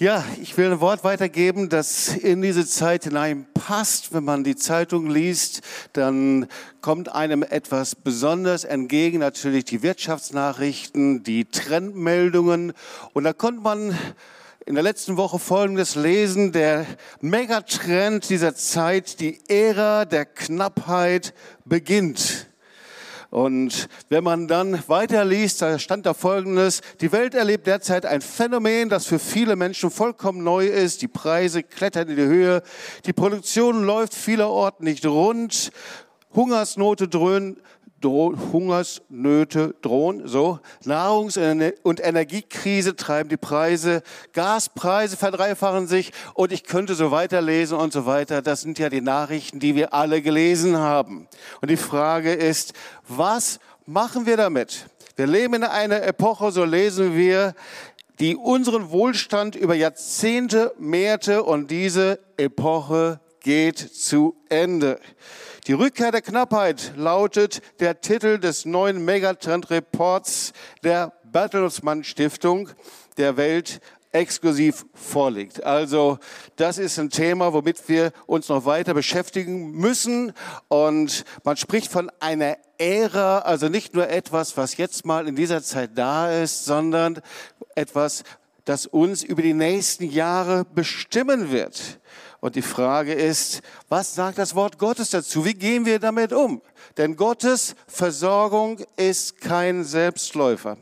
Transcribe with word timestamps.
Ja, 0.00 0.24
ich 0.40 0.56
will 0.56 0.70
ein 0.70 0.80
Wort 0.80 1.02
weitergeben, 1.02 1.68
das 1.68 2.14
in 2.14 2.40
diese 2.40 2.64
Zeit 2.64 3.02
hineinpasst. 3.02 4.12
Wenn 4.14 4.22
man 4.22 4.44
die 4.44 4.54
Zeitung 4.54 5.10
liest, 5.10 5.60
dann 5.92 6.46
kommt 6.80 7.12
einem 7.12 7.42
etwas 7.42 7.96
besonders 7.96 8.62
entgegen, 8.62 9.18
natürlich 9.18 9.64
die 9.64 9.82
Wirtschaftsnachrichten, 9.82 11.24
die 11.24 11.46
Trendmeldungen. 11.46 12.74
Und 13.12 13.24
da 13.24 13.32
konnte 13.32 13.60
man 13.60 13.98
in 14.66 14.74
der 14.74 14.84
letzten 14.84 15.16
Woche 15.16 15.40
Folgendes 15.40 15.96
lesen, 15.96 16.52
der 16.52 16.86
Megatrend 17.20 18.30
dieser 18.30 18.54
Zeit, 18.54 19.18
die 19.18 19.40
Ära 19.48 20.04
der 20.04 20.26
Knappheit 20.26 21.34
beginnt. 21.64 22.47
Und 23.30 23.88
wenn 24.08 24.24
man 24.24 24.48
dann 24.48 24.82
weiterliest, 24.88 25.60
da 25.60 25.78
stand 25.78 26.06
da 26.06 26.14
Folgendes, 26.14 26.80
die 27.02 27.12
Welt 27.12 27.34
erlebt 27.34 27.66
derzeit 27.66 28.06
ein 28.06 28.22
Phänomen, 28.22 28.88
das 28.88 29.06
für 29.06 29.18
viele 29.18 29.54
Menschen 29.54 29.90
vollkommen 29.90 30.42
neu 30.42 30.66
ist. 30.66 31.02
Die 31.02 31.08
Preise 31.08 31.62
klettern 31.62 32.08
in 32.08 32.16
die 32.16 32.22
Höhe, 32.22 32.62
die 33.04 33.12
Produktion 33.12 33.84
läuft 33.84 34.14
vielerorts 34.14 34.80
nicht 34.80 35.04
rund, 35.04 35.72
Hungersnote 36.34 37.08
dröhnen, 37.08 37.60
Hungersnöte 38.04 39.74
drohen, 39.82 40.26
so. 40.26 40.60
Nahrungs- 40.84 41.38
und 41.82 42.00
Energiekrise 42.00 42.96
treiben 42.96 43.28
die 43.28 43.36
Preise, 43.36 44.02
Gaspreise 44.32 45.16
verdreifachen 45.16 45.86
sich 45.86 46.12
und 46.34 46.52
ich 46.52 46.64
könnte 46.64 46.94
so 46.94 47.10
weiterlesen 47.10 47.76
und 47.76 47.92
so 47.92 48.06
weiter. 48.06 48.42
Das 48.42 48.60
sind 48.60 48.78
ja 48.78 48.88
die 48.88 49.00
Nachrichten, 49.00 49.60
die 49.60 49.74
wir 49.74 49.94
alle 49.94 50.22
gelesen 50.22 50.76
haben. 50.76 51.28
Und 51.60 51.70
die 51.70 51.76
Frage 51.76 52.32
ist, 52.32 52.72
was 53.08 53.58
machen 53.86 54.26
wir 54.26 54.36
damit? 54.36 54.86
Wir 55.16 55.26
leben 55.26 55.54
in 55.54 55.64
einer 55.64 56.02
Epoche, 56.02 56.52
so 56.52 56.64
lesen 56.64 57.16
wir, 57.16 57.54
die 58.20 58.36
unseren 58.36 58.90
Wohlstand 58.90 59.54
über 59.56 59.74
Jahrzehnte 59.74 60.72
mehrte 60.78 61.42
und 61.42 61.70
diese 61.70 62.18
Epoche 62.36 63.20
geht 63.40 63.78
zu 63.78 64.36
Ende. 64.48 65.00
Die 65.66 65.72
Rückkehr 65.72 66.12
der 66.12 66.22
Knappheit 66.22 66.92
lautet 66.96 67.60
der 67.80 68.00
Titel 68.00 68.38
des 68.38 68.64
neuen 68.64 69.04
Megatrend-Reports 69.04 70.52
der 70.82 71.12
Bertelsmann 71.24 72.04
Stiftung 72.04 72.70
der 73.18 73.36
Welt 73.36 73.80
exklusiv 74.12 74.86
vorliegt. 74.94 75.64
Also 75.64 76.18
das 76.56 76.78
ist 76.78 76.98
ein 76.98 77.10
Thema, 77.10 77.52
womit 77.52 77.88
wir 77.88 78.12
uns 78.26 78.48
noch 78.48 78.64
weiter 78.64 78.94
beschäftigen 78.94 79.72
müssen. 79.72 80.32
Und 80.68 81.24
man 81.44 81.56
spricht 81.56 81.90
von 81.90 82.10
einer 82.20 82.56
Ära, 82.78 83.40
also 83.40 83.68
nicht 83.68 83.94
nur 83.94 84.08
etwas, 84.08 84.56
was 84.56 84.76
jetzt 84.76 85.04
mal 85.04 85.28
in 85.28 85.36
dieser 85.36 85.62
Zeit 85.62 85.90
da 85.96 86.30
ist, 86.30 86.64
sondern 86.64 87.20
etwas, 87.74 88.24
das 88.64 88.86
uns 88.86 89.22
über 89.22 89.42
die 89.42 89.54
nächsten 89.54 90.04
Jahre 90.04 90.64
bestimmen 90.64 91.50
wird. 91.50 92.00
Und 92.40 92.54
die 92.54 92.62
Frage 92.62 93.12
ist, 93.12 93.62
was 93.88 94.14
sagt 94.14 94.38
das 94.38 94.54
Wort 94.54 94.78
Gottes 94.78 95.10
dazu? 95.10 95.44
Wie 95.44 95.54
gehen 95.54 95.84
wir 95.84 95.98
damit 95.98 96.32
um? 96.32 96.62
Denn 96.96 97.16
Gottes 97.16 97.74
Versorgung 97.88 98.80
ist 98.96 99.40
kein 99.40 99.82
Selbstläufer. 99.82 100.78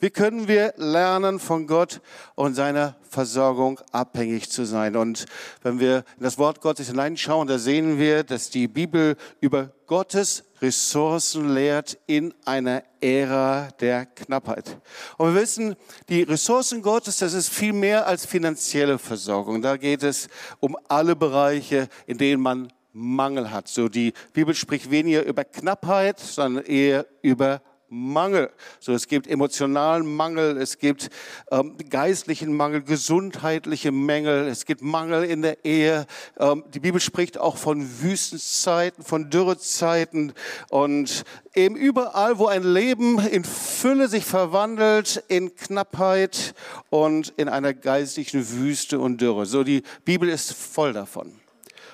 Wie 0.00 0.08
können 0.08 0.48
wir 0.48 0.72
lernen, 0.78 1.38
von 1.38 1.66
Gott 1.66 2.00
und 2.34 2.54
seiner 2.54 2.96
Versorgung 3.10 3.78
abhängig 3.92 4.50
zu 4.50 4.64
sein? 4.64 4.96
Und 4.96 5.26
wenn 5.62 5.78
wir 5.78 6.04
in 6.16 6.22
das 6.22 6.38
Wort 6.38 6.62
Gottes 6.62 6.88
hineinschauen, 6.88 7.46
da 7.46 7.58
sehen 7.58 7.98
wir, 7.98 8.24
dass 8.24 8.48
die 8.48 8.66
Bibel 8.66 9.16
über 9.40 9.72
Gottes 9.86 10.44
Ressourcen 10.62 11.52
lehrt 11.52 11.98
in 12.06 12.32
einer 12.46 12.82
Ära 13.02 13.68
der 13.78 14.06
Knappheit. 14.06 14.78
Und 15.18 15.34
wir 15.34 15.42
wissen, 15.42 15.76
die 16.08 16.22
Ressourcen 16.22 16.80
Gottes, 16.80 17.18
das 17.18 17.34
ist 17.34 17.50
viel 17.50 17.74
mehr 17.74 18.06
als 18.06 18.24
finanzielle 18.24 18.98
Versorgung. 18.98 19.60
Da 19.60 19.76
geht 19.76 20.02
es 20.02 20.28
um 20.60 20.78
alle 20.88 21.14
Bereiche, 21.14 21.88
in 22.06 22.16
denen 22.16 22.42
man 22.42 22.72
Mangel 22.94 23.50
hat. 23.50 23.68
So 23.68 23.90
die 23.90 24.14
Bibel 24.32 24.54
spricht 24.54 24.90
weniger 24.90 25.24
über 25.24 25.44
Knappheit, 25.44 26.18
sondern 26.20 26.64
eher 26.64 27.06
über 27.20 27.60
Mangel. 27.90 28.50
So, 28.78 28.92
es 28.92 29.08
gibt 29.08 29.26
emotionalen 29.26 30.06
Mangel, 30.06 30.56
es 30.56 30.78
gibt 30.78 31.10
ähm, 31.50 31.76
geistlichen 31.90 32.56
Mangel, 32.56 32.82
gesundheitliche 32.82 33.90
Mängel, 33.90 34.46
es 34.46 34.64
gibt 34.64 34.80
Mangel 34.80 35.24
in 35.24 35.42
der 35.42 35.64
Ehe. 35.64 36.06
Ähm, 36.38 36.64
die 36.72 36.78
Bibel 36.80 37.00
spricht 37.00 37.36
auch 37.36 37.56
von 37.56 38.00
Wüstenzeiten, 38.00 39.04
von 39.04 39.28
Dürrezeiten 39.28 40.32
und 40.70 41.24
eben 41.54 41.74
überall, 41.74 42.38
wo 42.38 42.46
ein 42.46 42.62
Leben 42.62 43.18
in 43.18 43.44
Fülle 43.44 44.08
sich 44.08 44.24
verwandelt, 44.24 45.24
in 45.26 45.56
Knappheit 45.56 46.54
und 46.90 47.34
in 47.36 47.48
einer 47.48 47.74
geistlichen 47.74 48.48
Wüste 48.52 49.00
und 49.00 49.20
Dürre. 49.20 49.46
So, 49.46 49.64
die 49.64 49.82
Bibel 50.04 50.28
ist 50.28 50.52
voll 50.54 50.92
davon. 50.92 51.32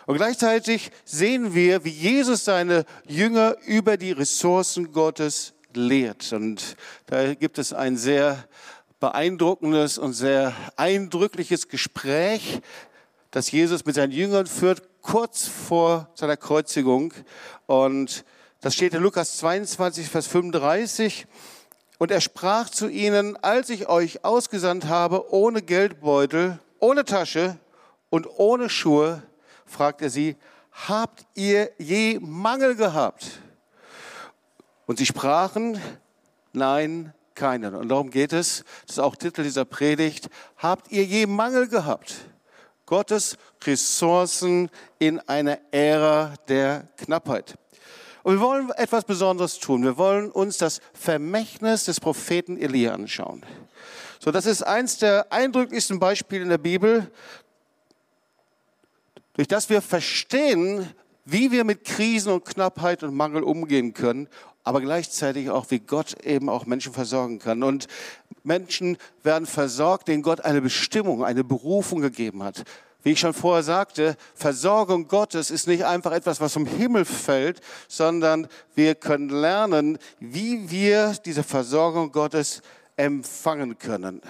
Und 0.06 0.16
gleichzeitig 0.16 0.92
sehen 1.04 1.54
wir, 1.54 1.84
wie 1.84 1.90
Jesus 1.90 2.44
seine 2.44 2.84
Jünger 3.08 3.56
über 3.66 3.96
die 3.96 4.12
Ressourcen 4.12 4.92
Gottes 4.92 5.55
lehrt. 5.76 6.32
Und 6.32 6.76
da 7.06 7.34
gibt 7.34 7.58
es 7.58 7.72
ein 7.72 7.96
sehr 7.96 8.44
beeindruckendes 9.00 9.98
und 9.98 10.14
sehr 10.14 10.54
eindrückliches 10.76 11.68
Gespräch, 11.68 12.60
das 13.30 13.50
Jesus 13.50 13.84
mit 13.84 13.94
seinen 13.94 14.12
Jüngern 14.12 14.46
führt, 14.46 14.82
kurz 15.02 15.46
vor 15.46 16.10
seiner 16.14 16.36
Kreuzigung. 16.36 17.12
Und 17.66 18.24
das 18.60 18.74
steht 18.74 18.94
in 18.94 19.02
Lukas 19.02 19.36
22, 19.38 20.08
Vers 20.08 20.26
35. 20.26 21.26
Und 21.98 22.10
er 22.10 22.20
sprach 22.20 22.68
zu 22.68 22.88
ihnen, 22.88 23.36
als 23.42 23.70
ich 23.70 23.88
euch 23.88 24.24
ausgesandt 24.24 24.86
habe, 24.86 25.32
ohne 25.32 25.62
Geldbeutel, 25.62 26.58
ohne 26.78 27.04
Tasche 27.04 27.58
und 28.10 28.26
ohne 28.38 28.68
Schuhe, 28.68 29.22
fragt 29.64 30.02
er 30.02 30.10
sie, 30.10 30.36
habt 30.72 31.26
ihr 31.34 31.70
je 31.78 32.18
Mangel 32.20 32.74
gehabt? 32.74 33.40
Und 34.86 34.98
sie 34.98 35.06
sprachen, 35.06 35.80
nein, 36.52 37.12
keinen. 37.34 37.74
Und 37.74 37.88
darum 37.88 38.10
geht 38.10 38.32
es, 38.32 38.64
das 38.86 38.96
ist 38.96 38.98
auch 38.98 39.14
Titel 39.14 39.42
dieser 39.42 39.64
Predigt, 39.64 40.28
habt 40.56 40.90
ihr 40.90 41.04
je 41.04 41.26
Mangel 41.26 41.68
gehabt? 41.68 42.14
Gottes 42.86 43.36
Ressourcen 43.64 44.70
in 44.98 45.20
einer 45.20 45.58
Ära 45.72 46.34
der 46.48 46.88
Knappheit. 46.96 47.56
Und 48.22 48.34
wir 48.34 48.40
wollen 48.40 48.70
etwas 48.70 49.04
Besonderes 49.04 49.58
tun. 49.58 49.82
Wir 49.82 49.98
wollen 49.98 50.30
uns 50.30 50.58
das 50.58 50.80
Vermächtnis 50.94 51.84
des 51.84 52.00
Propheten 52.00 52.56
Elia 52.56 52.94
anschauen. 52.94 53.44
So, 54.18 54.30
das 54.30 54.46
ist 54.46 54.62
eins 54.62 54.98
der 54.98 55.32
eindrücklichsten 55.32 55.98
Beispiele 55.98 56.42
in 56.42 56.48
der 56.48 56.58
Bibel, 56.58 57.10
durch 59.34 59.48
das 59.48 59.68
wir 59.68 59.82
verstehen, 59.82 60.88
wie 61.24 61.50
wir 61.50 61.64
mit 61.64 61.84
Krisen 61.84 62.32
und 62.32 62.44
Knappheit 62.44 63.02
und 63.02 63.14
Mangel 63.14 63.42
umgehen 63.42 63.92
können 63.92 64.28
aber 64.66 64.80
gleichzeitig 64.80 65.48
auch, 65.48 65.66
wie 65.70 65.78
Gott 65.78 66.24
eben 66.24 66.48
auch 66.48 66.66
Menschen 66.66 66.92
versorgen 66.92 67.38
kann. 67.38 67.62
Und 67.62 67.86
Menschen 68.42 68.98
werden 69.22 69.46
versorgt, 69.46 70.08
denen 70.08 70.24
Gott 70.24 70.44
eine 70.44 70.60
Bestimmung, 70.60 71.24
eine 71.24 71.44
Berufung 71.44 72.00
gegeben 72.00 72.42
hat. 72.42 72.64
Wie 73.04 73.12
ich 73.12 73.20
schon 73.20 73.32
vorher 73.32 73.62
sagte, 73.62 74.16
Versorgung 74.34 75.06
Gottes 75.06 75.52
ist 75.52 75.68
nicht 75.68 75.84
einfach 75.84 76.10
etwas, 76.10 76.40
was 76.40 76.52
vom 76.52 76.66
Himmel 76.66 77.04
fällt, 77.04 77.60
sondern 77.86 78.48
wir 78.74 78.96
können 78.96 79.28
lernen, 79.28 79.98
wie 80.18 80.68
wir 80.68 81.14
diese 81.24 81.44
Versorgung 81.44 82.10
Gottes 82.10 82.60
empfangen 82.96 83.78
können. 83.78 84.20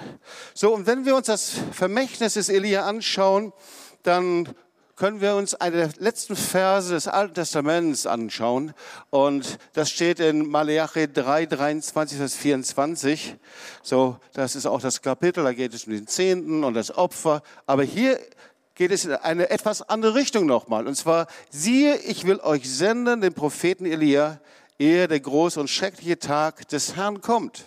So, 0.53 0.75
und 0.75 0.87
wenn 0.87 1.07
wir 1.07 1.17
uns 1.17 1.29
das 1.29 1.55
Vermächtnis 1.73 2.35
des 2.35 2.51
Elia 2.51 2.85
anschauen, 2.85 3.55
dann 4.03 4.55
können 4.97 5.21
wir 5.21 5.37
uns 5.37 5.55
eine 5.55 5.77
der 5.77 5.91
letzten 5.99 6.35
Verse 6.35 6.91
des 6.91 7.07
Alten 7.07 7.35
Testaments 7.35 8.07
anschauen. 8.07 8.73
Und 9.11 9.59
das 9.75 9.91
steht 9.91 10.21
in 10.21 10.49
Malachi 10.49 11.07
3, 11.13 11.45
23 11.45 12.19
bis 12.19 12.35
24. 12.35 13.37
So, 13.83 14.17
das 14.33 14.57
ist 14.57 14.65
auch 14.65 14.81
das 14.81 15.03
Kapitel, 15.03 15.45
da 15.45 15.53
geht 15.53 15.75
es 15.75 15.85
um 15.85 15.93
den 15.93 16.07
Zehnten 16.07 16.65
und 16.65 16.73
das 16.73 16.97
Opfer. 16.97 17.43
Aber 17.67 17.83
hier 17.83 18.19
geht 18.75 18.91
es 18.91 19.05
in 19.05 19.13
eine 19.13 19.51
etwas 19.51 19.83
andere 19.83 20.15
Richtung 20.15 20.47
nochmal. 20.47 20.87
Und 20.87 20.95
zwar, 20.97 21.27
siehe, 21.51 21.97
ich 21.97 22.25
will 22.27 22.41
euch 22.41 22.69
senden, 22.69 23.21
den 23.21 23.35
Propheten 23.35 23.85
Elia, 23.85 24.41
ehe 24.79 25.09
der 25.09 25.21
große 25.21 25.61
und 25.61 25.69
schreckliche 25.69 26.19
Tag 26.19 26.69
des 26.69 26.97
Herrn 26.97 27.21
kommt. 27.21 27.67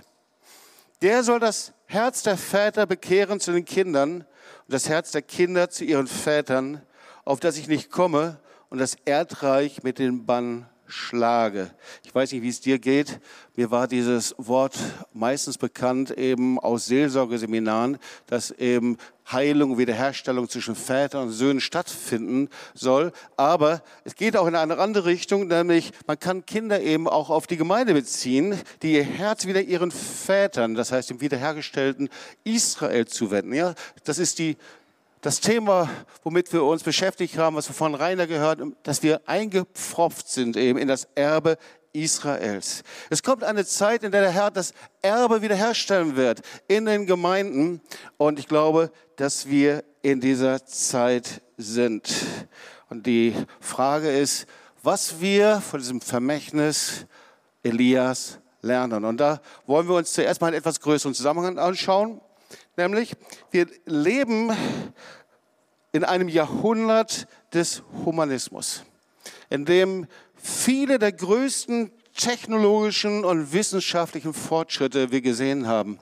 Der 1.04 1.24
soll 1.24 1.40
das 1.40 1.74
Herz 1.86 2.24
der 2.24 2.38
Väter 2.38 2.88
bekehren 2.88 3.40
zu 3.40 3.52
den 3.52 3.66
Kindern 3.66 4.22
und 4.22 4.74
das 4.74 4.90
Herz 4.90 5.12
der 5.12 5.22
Kinder 5.22 5.70
zu 5.70 5.86
ihren 5.86 6.08
Vätern, 6.08 6.82
auf 7.30 7.40
das 7.40 7.60
ich 7.60 7.68
nicht 7.68 7.92
komme 7.92 8.40
und 8.72 8.80
das 8.80 8.98
Erdreich 9.06 9.84
mit 9.84 10.00
den 10.00 10.26
Bann 10.26 10.66
schlage. 10.88 11.70
Ich 12.04 12.16
weiß 12.16 12.32
nicht, 12.32 12.42
wie 12.42 12.50
es 12.50 12.60
dir 12.60 12.80
geht. 12.80 13.20
Mir 13.56 13.70
war 13.70 13.88
dieses 13.88 14.34
Wort 14.40 14.76
meistens 15.14 15.60
bekannt 15.60 16.10
eben 16.10 16.58
aus 16.58 16.88
Seelsorgeseminaren, 16.88 18.00
dass 18.26 18.50
eben 18.50 18.98
Heilung, 19.32 19.78
Wiederherstellung 19.78 20.50
zwischen 20.50 20.74
Vätern 20.74 21.28
und 21.28 21.32
Söhnen 21.32 21.62
stattfinden 21.62 22.50
soll. 22.74 23.12
Aber 23.38 23.84
es 24.06 24.16
geht 24.16 24.36
auch 24.36 24.48
in 24.48 24.56
eine 24.56 24.80
andere 24.80 25.06
Richtung, 25.06 25.46
nämlich 25.46 25.92
man 26.08 26.18
kann 26.18 26.48
Kinder 26.48 26.82
eben 26.82 27.08
auch 27.08 27.30
auf 27.30 27.46
die 27.46 27.58
Gemeinde 27.58 27.94
beziehen, 27.94 28.60
die 28.82 28.94
ihr 28.94 29.04
Herz 29.04 29.46
wieder 29.46 29.62
ihren 29.62 29.92
Vätern, 29.92 30.74
das 30.74 30.92
heißt 30.92 31.12
dem 31.12 31.22
wiederhergestellten 31.22 32.10
Israel 32.44 33.06
zuwenden. 33.06 33.54
Ja, 33.54 33.76
das 34.04 34.18
ist 34.18 34.40
die 34.40 34.58
das 35.22 35.42
Thema, 35.42 35.90
womit 36.24 36.52
wir 36.54 36.64
uns 36.64 36.84
beschäftigt 36.84 37.38
haben, 37.38 37.56
was 37.56 37.70
wir 37.70 37.74
von 37.74 37.96
Rainer 37.96 38.28
gehört, 38.28 38.62
dass 38.84 39.04
wir 39.04 39.22
eingepfropft 39.28 40.30
sind 40.30 40.56
eben 40.56 40.80
in 40.80 40.88
das 40.88 41.08
Erbe 41.16 41.58
Israels. 41.92 42.84
Es 43.10 43.24
kommt 43.24 43.44
eine 43.44 43.66
Zeit, 43.66 44.04
in 44.04 44.12
der 44.12 44.22
der 44.22 44.32
Herr 44.32 44.52
das 44.52 44.74
Erbe 45.02 45.42
wiederherstellen 45.42 46.16
wird 46.16 46.42
in 46.68 46.86
den 46.86 47.06
Gemeinden. 47.06 47.82
Und 48.18 48.40
ich 48.40 48.48
glaube, 48.48 48.92
dass 49.16 49.48
wir 49.48 49.84
in 50.02 50.22
dieser 50.22 50.66
Zeit 50.66 51.42
sind. 51.58 52.10
Und 52.90 53.06
die 53.06 53.36
Frage 53.60 54.10
ist, 54.10 54.46
was 54.84 55.20
wir 55.20 55.62
von 55.62 55.80
diesem 55.80 56.00
Vermächtnis 56.00 57.06
Elias 57.64 58.40
lernen. 58.62 59.04
Und 59.04 59.18
da 59.18 59.42
wollen 59.66 59.88
wir 59.88 59.96
uns 59.96 60.14
zuerst 60.14 60.42
mal 60.42 60.48
einen 60.48 60.58
etwas 60.58 60.80
größeren 60.80 61.14
Zusammenhang 61.14 61.58
anschauen. 61.58 62.22
Nämlich, 62.80 63.14
wir 63.52 63.68
leben 63.84 64.56
in 65.92 66.06
einem 66.06 66.30
Jahrhundert 66.30 67.28
des 67.54 67.84
Humanismus, 68.06 68.86
in 69.50 69.66
dem 69.66 70.08
viele 70.36 70.98
der 70.98 71.12
größten 71.12 71.92
technologischen 72.16 73.26
und 73.26 73.52
wissenschaftlichen 73.52 74.34
Fortschritte 74.34 75.12
wir 75.12 75.20
gesehen 75.20 75.68
haben. 75.68 76.00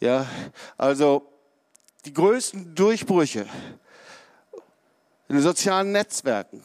Ja, 0.00 0.26
also 0.78 1.30
die 2.06 2.14
größten 2.14 2.74
Durchbrüche 2.74 3.44
in 5.28 5.34
den 5.34 5.42
sozialen 5.42 5.92
Netzwerken, 5.92 6.64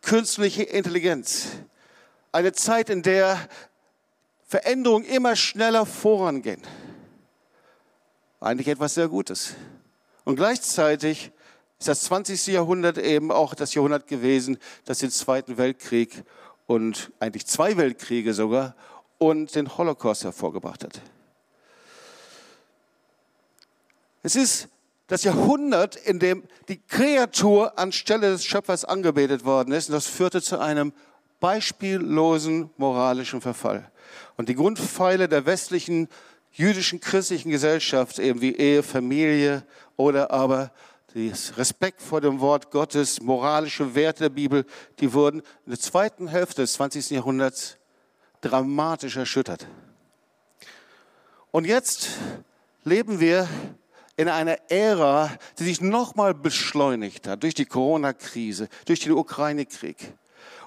künstliche 0.00 0.62
Intelligenz, 0.62 1.48
eine 2.30 2.52
Zeit, 2.52 2.88
in 2.88 3.02
der 3.02 3.36
Veränderungen 4.46 5.06
immer 5.06 5.34
schneller 5.34 5.86
vorangehen 5.86 6.62
eigentlich 8.40 8.68
etwas 8.68 8.94
sehr 8.94 9.08
Gutes. 9.08 9.54
Und 10.24 10.36
gleichzeitig 10.36 11.30
ist 11.78 11.88
das 11.88 12.02
20. 12.02 12.46
Jahrhundert 12.48 12.98
eben 12.98 13.30
auch 13.30 13.54
das 13.54 13.74
Jahrhundert 13.74 14.06
gewesen, 14.06 14.58
das 14.84 14.98
den 14.98 15.10
Zweiten 15.10 15.58
Weltkrieg 15.58 16.24
und 16.66 17.12
eigentlich 17.20 17.46
zwei 17.46 17.76
Weltkriege 17.76 18.34
sogar 18.34 18.74
und 19.18 19.54
den 19.54 19.76
Holocaust 19.76 20.24
hervorgebracht 20.24 20.84
hat. 20.84 21.00
Es 24.22 24.36
ist 24.36 24.68
das 25.06 25.24
Jahrhundert, 25.24 25.96
in 25.96 26.18
dem 26.18 26.44
die 26.68 26.80
Kreatur 26.80 27.78
anstelle 27.78 28.30
des 28.30 28.44
Schöpfers 28.44 28.84
angebetet 28.84 29.44
worden 29.44 29.72
ist. 29.72 29.88
Und 29.88 29.94
das 29.94 30.06
führte 30.06 30.40
zu 30.40 30.58
einem 30.58 30.92
beispiellosen 31.40 32.70
moralischen 32.76 33.40
Verfall. 33.40 33.90
Und 34.36 34.48
die 34.48 34.54
Grundpfeile 34.54 35.28
der 35.28 35.46
westlichen 35.46 36.08
jüdischen 36.52 37.00
christlichen 37.00 37.50
Gesellschaft, 37.50 38.18
eben 38.18 38.40
wie 38.40 38.54
Ehe, 38.54 38.82
Familie 38.82 39.64
oder 39.96 40.30
aber 40.30 40.72
das 41.14 41.56
Respekt 41.56 42.00
vor 42.00 42.20
dem 42.20 42.40
Wort 42.40 42.70
Gottes, 42.70 43.20
moralische 43.20 43.94
Werte 43.94 44.24
der 44.24 44.28
Bibel, 44.30 44.64
die 45.00 45.12
wurden 45.12 45.40
in 45.64 45.70
der 45.70 45.78
zweiten 45.78 46.28
Hälfte 46.28 46.62
des 46.62 46.74
20. 46.74 47.10
Jahrhunderts 47.10 47.78
dramatisch 48.40 49.16
erschüttert. 49.16 49.66
Und 51.50 51.66
jetzt 51.66 52.10
leben 52.84 53.18
wir 53.18 53.48
in 54.16 54.28
einer 54.28 54.70
Ära, 54.70 55.36
die 55.58 55.64
sich 55.64 55.80
nochmal 55.80 56.34
beschleunigt 56.34 57.26
hat 57.26 57.42
durch 57.42 57.54
die 57.54 57.64
Corona-Krise, 57.64 58.68
durch 58.84 59.00
den 59.00 59.12
Ukraine-Krieg 59.12 60.12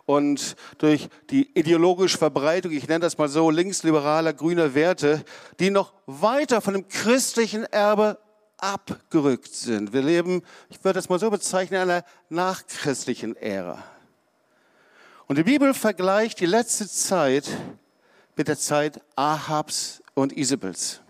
und 0.06 0.56
durch 0.78 1.08
die 1.30 1.50
ideologische 1.58 2.18
Verbreitung, 2.18 2.72
ich 2.72 2.88
nenne 2.88 3.02
das 3.02 3.18
mal 3.18 3.30
so, 3.30 3.50
linksliberaler 3.50 4.34
grüner 4.34 4.76
Werte, 4.76 5.24
die 5.60 5.70
noch 5.70 5.94
weiter 6.06 6.62
von 6.62 6.74
dem 6.74 6.88
christlichen 6.88 7.64
Erbe 7.66 8.18
abgerückt 8.58 9.54
sind. 9.54 9.94
Wir 9.94 10.02
leben, 10.02 10.42
ich 10.70 10.84
würde 10.84 10.98
das 10.98 11.10
mal 11.10 11.20
so 11.20 11.30
bezeichnen, 11.30 11.82
in 11.82 11.90
einer 11.90 12.06
nachchristlichen 12.30 13.36
Ära. 13.36 13.84
Und 15.28 15.38
die 15.38 15.44
Bibel 15.44 15.74
vergleicht 15.74 16.40
die 16.40 16.46
letzte 16.46 16.88
Zeit 16.88 17.50
mit 18.36 18.48
der 18.48 18.58
Zeit 18.58 19.02
Ahabs 19.16 20.02
und 20.14 20.36
Isabels. 20.36 21.02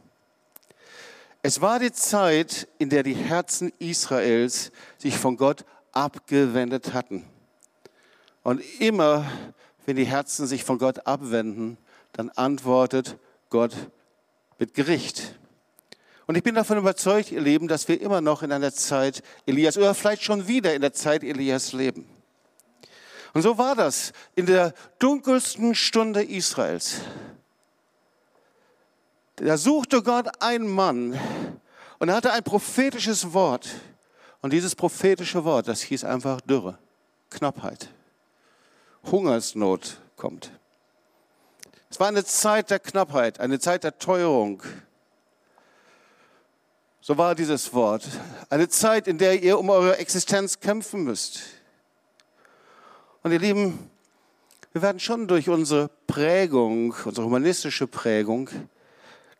Es 1.42 1.60
war 1.62 1.80
die 1.80 1.92
Zeit, 1.92 2.68
in 2.78 2.90
der 2.90 3.04
die 3.04 3.16
Herzen 3.16 3.72
Israels 3.80 4.72
sich 4.98 5.18
von 5.18 5.36
Gott 5.36 5.66
abgewendet 5.92 6.94
hatten. 6.94 7.26
Und 8.44 8.62
immer, 8.80 9.26
wenn 9.86 9.96
die 9.96 10.06
Herzen 10.06 10.48
sich 10.48 10.64
von 10.64 10.78
Gott 10.78 11.08
abwenden, 11.08 11.78
dann 12.12 12.30
antwortet 12.30 13.18
Gott 13.50 13.74
mit 14.60 14.74
Gericht. 14.74 15.36
Und 16.26 16.36
ich 16.36 16.44
bin 16.44 16.56
davon 16.56 16.78
überzeugt, 16.78 17.32
ihr 17.32 17.42
Lieben, 17.42 17.68
dass 17.68 17.88
wir 17.88 18.00
immer 18.00 18.22
noch 18.22 18.44
in 18.44 18.52
einer 18.52 18.74
Zeit 18.74 19.24
Elias 19.46 19.78
oder 19.78 19.94
vielleicht 19.94 20.24
schon 20.24 20.48
wieder 20.48 20.74
in 20.74 20.82
der 20.82 20.94
Zeit 20.94 21.24
Elias 21.24 21.74
leben. 21.74 22.08
Und 23.34 23.42
so 23.42 23.58
war 23.58 23.76
das 23.76 24.14
in 24.36 24.46
der 24.46 24.74
dunkelsten 25.00 25.76
Stunde 25.76 26.24
Israels. 26.24 27.02
Da 29.38 29.58
suchte 29.58 30.04
Gott 30.04 30.42
einen 30.42 30.68
Mann 30.68 31.20
und 32.00 32.10
er 32.10 32.16
hatte 32.16 32.32
ein 32.32 32.44
prophetisches 32.44 33.34
Wort. 33.34 33.70
Und 34.42 34.54
dieses 34.54 34.76
prophetische 34.76 35.44
Wort, 35.46 35.68
das 35.68 35.82
hieß 35.82 36.04
einfach 36.04 36.42
Dürre, 36.42 36.78
Knappheit. 37.30 37.90
Hungersnot 39.12 39.98
kommt. 40.16 40.52
Es 41.90 42.00
war 42.00 42.08
eine 42.08 42.26
Zeit 42.26 42.72
der 42.72 42.80
Knappheit, 42.80 43.40
eine 43.40 43.60
Zeit 43.60 43.84
der 43.84 43.98
Teuerung. 44.00 44.64
So 47.02 47.18
war 47.18 47.36
dieses 47.36 47.74
Wort. 47.74 48.08
Eine 48.50 48.70
Zeit, 48.70 49.08
in 49.08 49.18
der 49.18 49.44
ihr 49.44 49.60
um 49.60 49.70
eure 49.70 49.98
Existenz 49.98 50.60
kämpfen 50.60 51.04
müsst. 51.04 51.42
Und 53.22 53.32
ihr 53.32 53.40
Lieben, 53.40 53.92
wir 54.72 54.82
werden 54.82 55.00
schon 55.00 55.28
durch 55.28 55.50
unsere 55.50 55.90
Prägung, 56.08 56.96
unsere 57.06 57.26
humanistische 57.26 57.88
Prägung, 57.88 58.50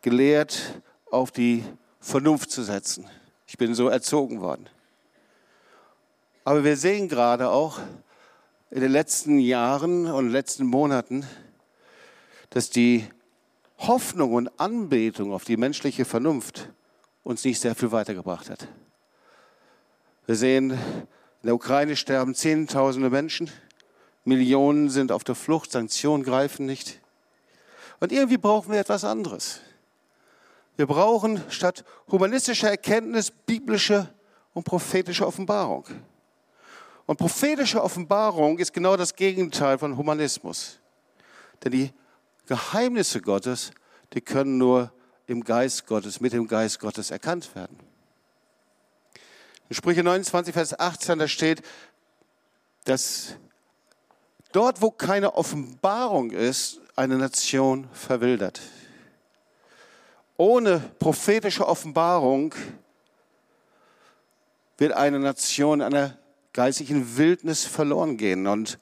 gelehrt, 0.02 0.82
auf 1.10 1.32
die 1.32 1.64
Vernunft 2.00 2.52
zu 2.52 2.64
setzen. 2.64 3.10
Ich 3.48 3.58
bin 3.58 3.74
so 3.74 3.88
erzogen 3.88 4.42
worden. 4.42 4.70
Aber 6.44 6.64
wir 6.64 6.78
sehen 6.78 7.08
gerade 7.08 7.50
auch, 7.50 7.80
in 8.74 8.82
den 8.82 8.92
letzten 8.92 9.38
Jahren 9.38 10.08
und 10.08 10.32
letzten 10.32 10.66
Monaten, 10.66 11.28
dass 12.50 12.72
die 12.72 13.08
Hoffnung 13.78 14.34
und 14.34 14.60
Anbetung 14.60 15.32
auf 15.32 15.44
die 15.44 15.58
menschliche 15.58 16.06
Vernunft 16.06 16.70
uns 17.22 17.46
nicht 17.46 17.60
sehr 17.60 17.76
viel 17.76 17.92
weitergebracht 17.92 18.50
hat. 18.50 18.68
Wir 20.26 20.36
sehen, 20.36 20.72
in 20.72 20.78
der 21.44 21.54
Ukraine 21.54 21.96
sterben 21.96 22.34
Zehntausende 22.34 23.12
Menschen, 23.12 23.52
Millionen 24.24 24.90
sind 24.90 25.12
auf 25.12 25.24
der 25.24 25.36
Flucht, 25.36 25.72
Sanktionen 25.72 26.24
greifen 26.24 26.66
nicht. 26.66 27.00
Und 28.00 28.12
irgendwie 28.12 28.38
brauchen 28.38 28.72
wir 28.72 28.80
etwas 28.80 29.04
anderes. 29.04 29.62
Wir 30.78 30.88
brauchen 30.88 31.44
statt 31.50 31.86
humanistischer 32.12 32.72
Erkenntnis 32.72 33.30
biblische 33.30 34.12
und 34.56 34.64
prophetische 34.64 35.28
Offenbarung. 35.28 35.86
Und 37.06 37.18
prophetische 37.18 37.84
Offenbarung 37.84 38.60
ist 38.60 38.74
genau 38.74 38.96
das 38.96 39.16
Gegenteil 39.16 39.78
von 39.78 39.98
Humanismus. 39.98 40.80
Denn 41.64 41.72
die 41.72 41.94
Geheimnisse 42.46 43.22
Gottes, 43.22 43.72
die 44.14 44.22
können 44.22 44.58
nur 44.58 44.92
im 45.28 45.44
Geist 45.44 45.86
Gottes, 45.86 46.22
mit 46.22 46.34
dem 46.34 46.48
Geist 46.48 46.80
Gottes 46.80 47.12
erkannt 47.12 47.56
werden. 47.56 47.78
In 49.70 49.76
Sprüche 49.76 50.04
29, 50.04 50.54
Vers 50.54 50.80
18, 50.80 51.20
da 51.20 51.28
steht, 51.28 51.62
dass 52.86 53.36
dort, 54.52 54.82
wo 54.82 54.92
keine 54.92 55.36
Offenbarung 55.36 56.32
ist, 56.32 56.80
eine 56.96 57.18
Nation 57.18 57.90
verwildert. 57.92 58.62
Ohne 60.38 60.80
prophetische 61.00 61.68
Offenbarung 61.68 62.54
wird 64.78 64.94
eine 64.94 65.20
Nation 65.20 65.82
einer 65.82 66.18
geistlichen 66.54 67.18
Wildnis 67.18 67.66
verloren 67.66 68.18
gehen. 68.18 68.48
Und 68.48 68.80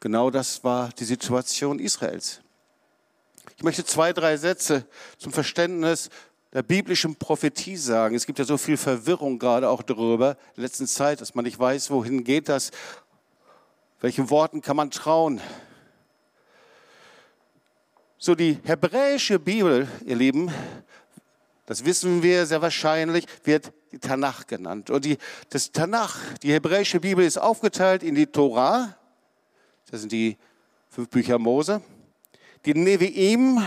genau 0.00 0.30
das 0.30 0.62
war 0.62 0.90
die 0.90 1.04
Situation 1.04 1.78
Israels. 1.78 2.40
Ich 3.56 3.62
möchte 3.64 3.84
zwei, 3.84 4.12
drei 4.12 4.36
Sätze 4.36 4.86
zum 5.16 5.32
Verständnis 5.32 6.10
der 6.52 6.62
biblischen 6.62 7.16
Prophetie 7.16 7.76
sagen. 7.76 8.14
Es 8.14 8.24
gibt 8.24 8.38
ja 8.38 8.44
so 8.44 8.56
viel 8.56 8.76
Verwirrung 8.76 9.38
gerade 9.38 9.68
auch 9.68 9.82
darüber, 9.82 10.32
in 10.50 10.56
der 10.56 10.64
letzten 10.64 10.86
Zeit, 10.86 11.20
dass 11.20 11.34
man 11.34 11.44
nicht 11.44 11.58
weiß, 11.58 11.90
wohin 11.90 12.24
geht 12.24 12.48
das, 12.48 12.70
welchen 14.00 14.30
Worten 14.30 14.62
kann 14.62 14.76
man 14.76 14.90
trauen. 14.90 15.40
So 18.16 18.34
die 18.34 18.58
hebräische 18.64 19.38
Bibel, 19.38 19.88
ihr 20.04 20.16
Lieben, 20.16 20.50
das 21.68 21.84
wissen 21.84 22.22
wir 22.22 22.46
sehr 22.46 22.62
wahrscheinlich, 22.62 23.26
wird 23.44 23.72
die 23.92 23.98
Tanach 23.98 24.46
genannt. 24.46 24.88
Und 24.88 25.04
die, 25.04 25.18
das 25.50 25.70
Tanach, 25.70 26.18
die 26.42 26.50
hebräische 26.50 26.98
Bibel, 26.98 27.22
ist 27.22 27.36
aufgeteilt 27.36 28.02
in 28.02 28.14
die 28.14 28.26
Torah, 28.26 28.96
das 29.90 30.00
sind 30.00 30.10
die 30.10 30.38
fünf 30.88 31.10
Bücher 31.10 31.38
Mose, 31.38 31.82
die 32.64 32.72
Nevi'im, 32.72 33.62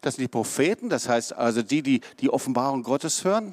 das 0.00 0.14
sind 0.14 0.22
die 0.22 0.28
Propheten, 0.28 0.88
das 0.88 1.10
heißt 1.10 1.34
also 1.34 1.60
die, 1.60 1.82
die 1.82 2.00
die 2.20 2.30
Offenbarung 2.30 2.82
Gottes 2.82 3.22
hören. 3.22 3.52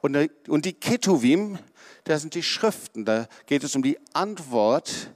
Und, 0.00 0.30
und 0.46 0.64
die 0.64 0.74
Ketuvim, 0.74 1.58
das 2.04 2.20
sind 2.20 2.36
die 2.36 2.44
Schriften. 2.44 3.04
Da 3.04 3.26
geht 3.46 3.64
es 3.64 3.74
um 3.74 3.82
die 3.82 3.98
Antwort 4.12 5.10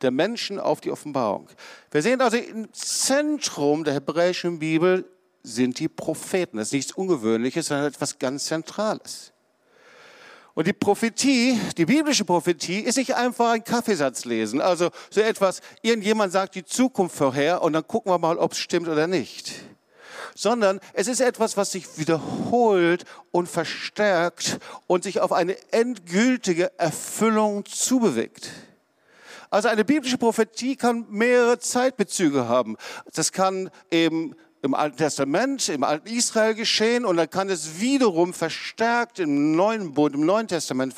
der 0.00 0.10
Menschen 0.10 0.58
auf 0.58 0.80
die 0.80 0.90
Offenbarung. 0.90 1.48
Wir 1.92 2.02
sehen 2.02 2.20
also 2.20 2.36
im 2.36 2.72
Zentrum 2.72 3.84
der 3.84 3.94
hebräischen 3.94 4.58
Bibel 4.58 5.04
sind 5.42 5.78
die 5.78 5.88
Propheten. 5.88 6.58
Das 6.58 6.68
ist 6.68 6.72
nichts 6.72 6.92
Ungewöhnliches, 6.92 7.66
sondern 7.66 7.86
etwas 7.86 8.18
ganz 8.18 8.46
Zentrales. 8.46 9.32
Und 10.54 10.66
die 10.66 10.72
Prophetie, 10.74 11.58
die 11.78 11.86
biblische 11.86 12.24
Prophetie, 12.24 12.80
ist 12.80 12.98
nicht 12.98 13.14
einfach 13.14 13.52
ein 13.52 13.64
Kaffeesatz 13.64 14.26
lesen. 14.26 14.60
Also 14.60 14.90
so 15.10 15.20
etwas, 15.20 15.62
irgendjemand 15.80 16.32
sagt 16.32 16.54
die 16.54 16.64
Zukunft 16.64 17.16
vorher 17.16 17.62
und 17.62 17.72
dann 17.72 17.86
gucken 17.86 18.12
wir 18.12 18.18
mal, 18.18 18.36
ob 18.36 18.52
es 18.52 18.58
stimmt 18.58 18.88
oder 18.88 19.06
nicht. 19.06 19.52
Sondern 20.34 20.80
es 20.92 21.08
ist 21.08 21.20
etwas, 21.20 21.56
was 21.56 21.72
sich 21.72 21.98
wiederholt 21.98 23.04
und 23.30 23.48
verstärkt 23.48 24.58
und 24.86 25.04
sich 25.04 25.20
auf 25.20 25.32
eine 25.32 25.56
endgültige 25.72 26.78
Erfüllung 26.78 27.64
zubewegt. 27.64 28.50
Also 29.48 29.68
eine 29.68 29.84
biblische 29.84 30.18
Prophetie 30.18 30.76
kann 30.76 31.06
mehrere 31.10 31.58
Zeitbezüge 31.58 32.48
haben. 32.48 32.76
Das 33.12 33.32
kann 33.32 33.70
eben 33.90 34.34
im 34.62 34.74
Alten 34.74 34.96
Testament, 34.96 35.68
im 35.68 35.82
alten 35.82 36.08
Israel 36.08 36.54
geschehen 36.54 37.04
und 37.04 37.16
dann 37.16 37.28
kann 37.28 37.50
es 37.50 37.80
wiederum 37.80 38.32
verstärkt 38.32 39.18
im 39.18 39.56
Neuen 39.56 39.92
Bund, 39.92 40.14
im 40.14 40.24
Neuen 40.24 40.46
Testament 40.46 40.94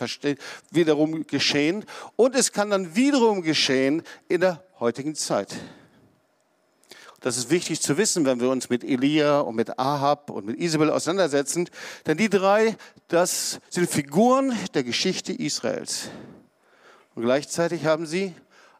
wiederum 0.70 1.26
geschehen 1.26 1.86
und 2.16 2.34
es 2.34 2.52
kann 2.52 2.70
dann 2.70 2.94
wiederum 2.94 3.42
geschehen 3.42 4.02
in 4.28 4.42
der 4.42 4.62
heutigen 4.80 5.14
Zeit. 5.14 5.56
Das 7.20 7.38
ist 7.38 7.48
wichtig 7.48 7.80
zu 7.80 7.96
wissen, 7.96 8.26
wenn 8.26 8.38
wir 8.38 8.50
uns 8.50 8.68
mit 8.68 8.84
Elia 8.84 9.40
und 9.40 9.56
mit 9.56 9.78
Ahab 9.78 10.28
und 10.28 10.44
mit 10.44 10.60
Isabel 10.60 10.90
auseinandersetzen, 10.90 11.70
denn 12.06 12.18
die 12.18 12.28
drei, 12.28 12.76
das 13.08 13.60
sind 13.70 13.88
Figuren 13.88 14.52
der 14.74 14.84
Geschichte 14.84 15.32
Israels. 15.32 16.10
Und 17.14 17.22
gleichzeitig 17.22 17.86
haben 17.86 18.04
sie 18.04 18.34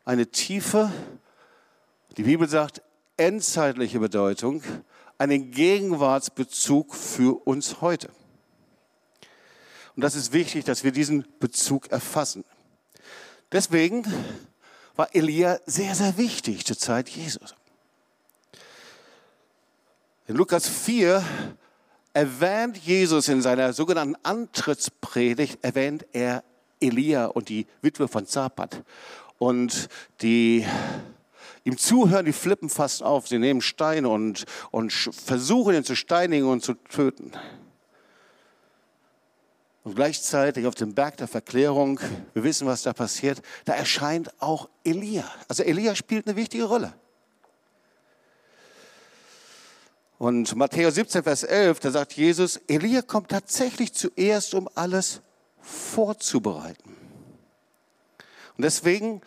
eine 0.04 0.26
tiefe, 0.26 0.92
die 2.18 2.24
Bibel 2.24 2.46
sagt, 2.46 2.82
endzeitliche 3.16 4.00
Bedeutung, 4.00 4.62
einen 5.18 5.50
Gegenwartsbezug 5.50 6.94
für 6.94 7.47
uns 7.47 7.80
heute. 7.80 8.11
Und 9.97 10.02
das 10.02 10.16
ist 10.16 10.33
wichtig, 10.33 10.64
dass 10.64 10.83
wir 10.83 10.92
diesen 10.92 11.25
Bezug 11.38 11.90
erfassen. 11.90 12.44
Deswegen 13.52 14.04
war 14.97 15.14
Elia 15.14 15.61
sehr, 15.66 15.94
sehr 15.94 16.16
wichtig 16.16 16.64
zur 16.64 16.76
Zeit 16.76 17.09
Jesus. 17.09 17.54
In 20.26 20.37
Lukas 20.37 20.68
4 20.68 21.23
erwähnt 22.12 22.76
Jesus 22.78 23.28
in 23.28 23.42
seiner 23.42 23.73
sogenannten 23.73 24.16
Antrittspredigt, 24.23 25.59
erwähnt 25.62 26.06
er 26.12 26.42
Elia 26.80 27.26
und 27.26 27.49
die 27.49 27.66
Witwe 27.83 28.09
von 28.09 28.26
Zapat. 28.26 28.83
Und 29.38 29.88
die 30.23 30.66
ihm 31.64 31.78
zuhören, 31.78 32.26
die 32.26 32.33
flippen 32.33 32.68
fast 32.68 33.02
auf. 33.02 33.26
Sie 33.26 33.38
nehmen 33.38 33.62
Steine 33.62 34.09
und, 34.09 34.44
und 34.71 34.92
versuchen 34.92 35.75
ihn 35.75 35.85
zu 35.85 35.97
steinigen 35.97 36.47
und 36.47 36.62
zu 36.62 36.75
töten. 36.75 37.33
Und 39.83 39.97
gleichzeitig 39.97 40.66
auf 40.66 40.75
dem 40.75 40.94
Berg 40.94 41.18
der 41.18 41.28
Verklärung, 41.28 42.00
wir 42.33 42.44
wissen, 42.44 42.66
was 42.66 42.83
da 42.83 42.92
passiert, 42.92 43.42
da 43.64 43.75
erscheint 43.75 44.30
auch 44.40 44.68
Elia. 44.83 45.30
Also 45.49 45.62
Elia 45.62 45.94
spielt 45.94 46.26
eine 46.26 46.37
wichtige 46.37 46.64
Rolle. 46.64 46.94
Und 50.16 50.54
Matthäus 50.56 50.94
17, 50.94 51.23
Vers 51.23 51.42
11, 51.42 51.80
da 51.80 51.90
sagt 51.90 52.14
Jesus, 52.14 52.59
Elia 52.66 53.02
kommt 53.02 53.30
tatsächlich 53.30 53.92
zuerst, 53.92 54.54
um 54.54 54.71
alles 54.75 55.21
vorzubereiten. 55.61 56.97
Und 58.56 58.62
deswegen 58.62 59.21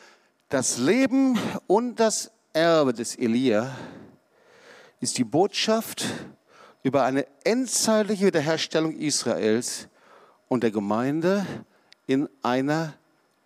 das 0.49 0.77
Leben 0.77 1.37
und 1.67 1.99
das 1.99 2.31
Erbe 2.53 2.93
des 2.93 3.15
Elia 3.15 3.75
ist 4.99 5.17
die 5.17 5.23
Botschaft 5.23 6.05
über 6.83 7.03
eine 7.03 7.27
endzeitliche 7.43 8.27
Wiederherstellung 8.27 8.95
Israels 8.97 9.87
und 10.47 10.63
der 10.63 10.71
Gemeinde 10.71 11.45
in 12.05 12.29
einer 12.41 12.93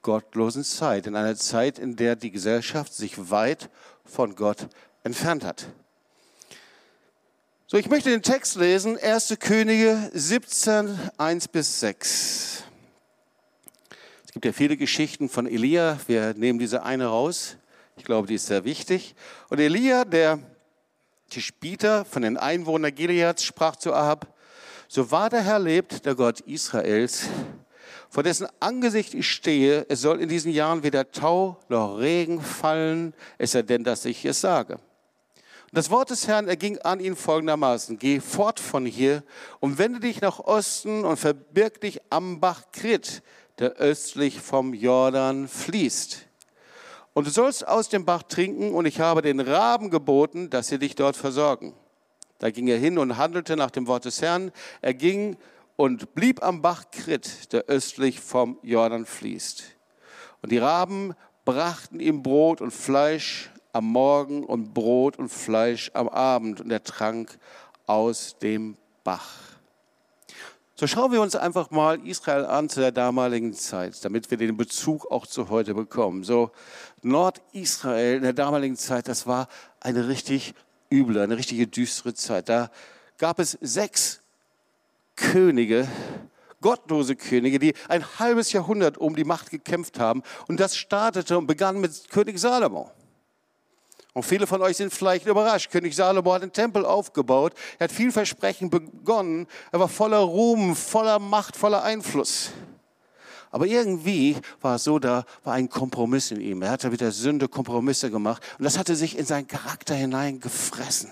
gottlosen 0.04 0.64
Zeit, 0.64 1.08
in 1.08 1.16
einer 1.16 1.36
Zeit, 1.36 1.80
in 1.80 1.96
der 1.96 2.16
die 2.16 2.32
Gesellschaft 2.32 2.94
sich 2.94 3.32
weit 3.32 3.70
von 4.06 4.36
Gott 4.36 4.68
entfernt 5.04 5.44
hat. 5.44 5.68
So, 7.68 7.78
ich 7.78 7.90
möchte 7.90 8.10
den 8.10 8.22
Text 8.22 8.58
lesen, 8.58 8.98
1. 8.98 9.38
Könige 9.40 10.12
17, 10.14 11.00
1 11.18 11.48
bis 11.48 11.80
6. 11.80 12.64
Es 14.32 14.36
gibt 14.36 14.46
ja 14.46 14.54
viele 14.54 14.78
Geschichten 14.78 15.28
von 15.28 15.46
Elia. 15.46 16.00
Wir 16.08 16.34
nehmen 16.36 16.58
diese 16.58 16.84
eine 16.84 17.08
raus. 17.08 17.58
Ich 17.98 18.06
glaube, 18.06 18.30
die 18.30 18.36
ist 18.36 18.46
sehr 18.46 18.64
wichtig. 18.64 19.14
Und 19.50 19.60
Elia, 19.60 20.06
der 20.06 20.40
Tischbieter 21.30 22.06
von 22.06 22.22
den 22.22 22.38
Einwohnern 22.38 22.96
Gileads, 22.96 23.44
sprach 23.44 23.76
zu 23.76 23.92
Ahab, 23.94 24.34
so 24.88 25.12
wahr 25.12 25.30
der 25.30 25.42
Herr 25.42 25.60
lebt, 25.60 26.06
der 26.06 26.16
Gott 26.16 26.40
Israels, 26.40 27.26
vor 28.10 28.24
dessen 28.24 28.48
Angesicht 28.62 29.14
ich 29.14 29.30
stehe, 29.30 29.86
es 29.90 30.00
soll 30.00 30.22
in 30.22 30.30
diesen 30.30 30.54
Jahren 30.54 30.82
weder 30.82 31.12
Tau 31.12 31.60
noch 31.68 31.98
Regen 31.98 32.40
fallen, 32.40 33.14
es 33.38 33.52
sei 33.52 33.64
denn, 33.64 33.84
dass 33.84 34.06
ich 34.06 34.24
es 34.24 34.40
sage. 34.40 34.76
Und 34.76 35.78
das 35.78 35.90
Wort 35.90 36.10
des 36.10 36.30
Herrn 36.30 36.48
erging 36.48 36.78
an 36.80 37.02
ihn 37.02 37.18
folgendermaßen, 37.18 38.00
geh 38.00 38.22
fort 38.22 38.62
von 38.62 38.86
hier 38.86 39.24
und 39.60 39.78
wende 39.78 40.00
dich 40.00 40.22
nach 40.22 40.40
Osten 40.40 41.04
und 41.04 41.18
verbirg 41.18 41.82
dich 41.82 42.00
am 42.10 42.40
Bach 42.40 42.64
Krit, 42.72 43.24
der 43.62 43.74
östlich 43.74 44.42
vom 44.42 44.74
Jordan 44.74 45.48
fließt. 45.48 46.26
Und 47.14 47.28
du 47.28 47.32
sollst 47.32 47.68
aus 47.68 47.90
dem 47.90 48.06
Bach 48.06 48.24
trinken, 48.24 48.74
und 48.74 48.88
ich 48.88 49.00
habe 49.00 49.22
den 49.22 49.40
Raben 49.40 49.92
geboten, 49.92 50.50
dass 50.50 50.68
sie 50.68 50.80
dich 50.80 50.96
dort 50.96 51.16
versorgen. 51.16 51.76
Da 52.40 52.50
ging 52.50 52.68
er 52.68 52.80
hin 52.80 52.98
und 52.98 53.18
handelte 53.18 53.56
nach 53.56 53.70
dem 53.70 53.86
Wort 53.86 54.06
des 54.06 54.20
Herrn. 54.20 54.52
Er 54.82 54.96
ging 54.96 55.38
und 55.76 56.16
blieb 56.16 56.42
am 56.42 56.64
Bach 56.64 56.86
Krit, 56.92 57.54
der 57.54 57.66
östlich 57.66 58.20
vom 58.20 58.58
Jordan 58.64 59.06
fließt. 59.06 59.64
Und 60.42 60.52
die 60.52 60.58
Raben 60.58 61.14
brachten 61.46 62.00
ihm 62.00 62.24
Brot 62.24 62.62
und 62.62 62.72
Fleisch 62.72 63.52
am 63.74 63.86
Morgen 63.86 64.44
und 64.44 64.74
Brot 64.74 65.20
und 65.20 65.30
Fleisch 65.30 65.92
am 65.94 66.10
Abend, 66.10 66.62
und 66.62 66.72
er 66.72 66.84
trank 66.84 67.38
aus 67.86 68.38
dem 68.42 68.76
Bach. 69.04 69.51
So 70.82 70.88
schauen 70.88 71.12
wir 71.12 71.22
uns 71.22 71.36
einfach 71.36 71.70
mal 71.70 72.00
Israel 72.08 72.44
an 72.44 72.68
zu 72.68 72.80
der 72.80 72.92
damaligen 72.92 73.54
Zeit, 73.54 74.04
damit 74.04 74.32
wir 74.32 74.38
den 74.40 74.58
Bezug 74.58 75.12
auch 75.12 75.28
zu 75.28 75.50
heute 75.50 75.76
bekommen. 75.76 76.24
So 76.24 76.50
Nordisrael 77.04 78.16
in 78.16 78.24
der 78.24 78.34
damaligen 78.34 78.76
Zeit, 78.76 79.08
das 79.08 79.28
war 79.28 79.48
eine 79.80 80.08
richtig 80.08 80.56
üble, 80.92 81.22
eine 81.22 81.38
richtige 81.38 81.68
düstere 81.68 82.16
Zeit. 82.16 82.50
Da 82.50 82.72
gab 83.20 83.38
es 83.38 83.60
sechs 83.62 84.22
Könige, 85.16 85.88
gottlose 86.62 87.16
Könige, 87.16 87.60
die 87.60 87.76
ein 87.88 88.04
halbes 88.18 88.52
Jahrhundert 88.52 88.98
um 88.98 89.16
die 89.16 89.24
Macht 89.24 89.52
gekämpft 89.52 90.00
haben. 90.00 90.24
Und 90.48 90.60
das 90.60 90.76
startete 90.76 91.38
und 91.38 91.46
begann 91.46 91.80
mit 91.80 92.10
König 92.10 92.40
Salomo. 92.40 92.90
Und 94.14 94.24
viele 94.24 94.46
von 94.46 94.62
euch 94.62 94.78
sind 94.78 94.94
vielleicht 94.94 95.26
überrascht. 95.26 95.72
König 95.72 95.96
Salomo 95.96 96.34
hat 96.34 96.42
den 96.42 96.52
Tempel 96.52 96.86
aufgebaut. 96.86 97.54
Er 97.80 97.86
hat 97.86 97.92
viel 97.92 98.12
Versprechen 98.12 98.70
begonnen. 98.70 99.48
Er 99.72 99.80
war 99.80 99.88
voller 99.88 100.20
Ruhm, 100.20 100.76
voller 100.76 101.20
Macht, 101.20 101.56
voller 101.56 101.84
Einfluss. 101.84 102.52
Aber 103.52 103.66
irgendwie 103.66 104.38
war 104.62 104.76
es 104.76 104.84
so, 104.84 105.00
da 105.00 105.26
war 105.44 105.54
ein 105.54 105.70
Kompromiss 105.70 106.32
in 106.32 106.42
ihm. 106.42 106.62
Er 106.62 106.72
hatte 106.72 106.90
mit 106.90 107.02
der 107.02 107.12
Sünde 107.12 107.48
Kompromisse 107.48 108.10
gemacht. 108.12 108.42
Und 108.58 108.66
das 108.66 108.78
hatte 108.78 108.96
sich 108.96 109.18
in 109.18 109.26
seinen 109.26 109.48
Charakter 109.48 109.96
hineingefressen. 109.96 111.12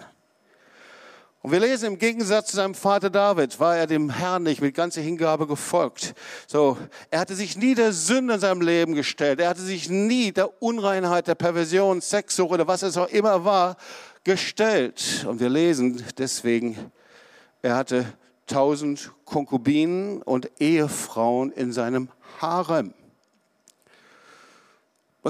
Und 1.42 1.54
wir 1.54 1.60
lesen 1.62 1.94
im 1.94 1.98
Gegensatz 1.98 2.48
zu 2.52 2.58
seinem 2.58 2.76
Vater 2.76 3.10
David, 3.10 3.62
war 3.62 3.78
er 3.78 3.88
dem 3.88 4.10
Herrn 4.10 4.44
nicht 4.44 4.60
mit 4.60 4.76
ganzer 4.76 5.00
Hingabe 5.00 5.48
gefolgt. 5.48 6.14
So, 6.48 6.78
er 7.10 7.22
hatte 7.22 7.34
sich 7.34 7.56
nie 7.56 7.76
der 7.76 7.94
Sünde 7.94 8.34
in 8.34 8.40
seinem 8.42 8.62
Leben 8.62 8.94
gestellt. 8.94 9.40
Er 9.40 9.48
hatte 9.48 9.62
sich 9.62 9.90
nie 9.90 10.34
der 10.34 10.62
Unreinheit, 10.62 11.28
der 11.28 11.36
Perversion, 11.36 12.02
Sexsucht 12.02 12.52
oder 12.52 12.68
was 12.68 12.82
es 12.82 12.98
auch 12.98 13.08
immer 13.08 13.46
war, 13.46 13.78
gestellt. 14.26 15.26
Und 15.30 15.40
wir 15.40 15.48
lesen 15.48 16.04
deswegen, 16.18 16.92
er 17.62 17.78
hatte 17.78 18.06
tausend 18.46 19.12
Konkubinen 19.24 20.22
und 20.22 20.50
Ehefrauen 20.60 21.52
in 21.54 21.72
seinem 21.72 22.10
Harem. 22.42 22.94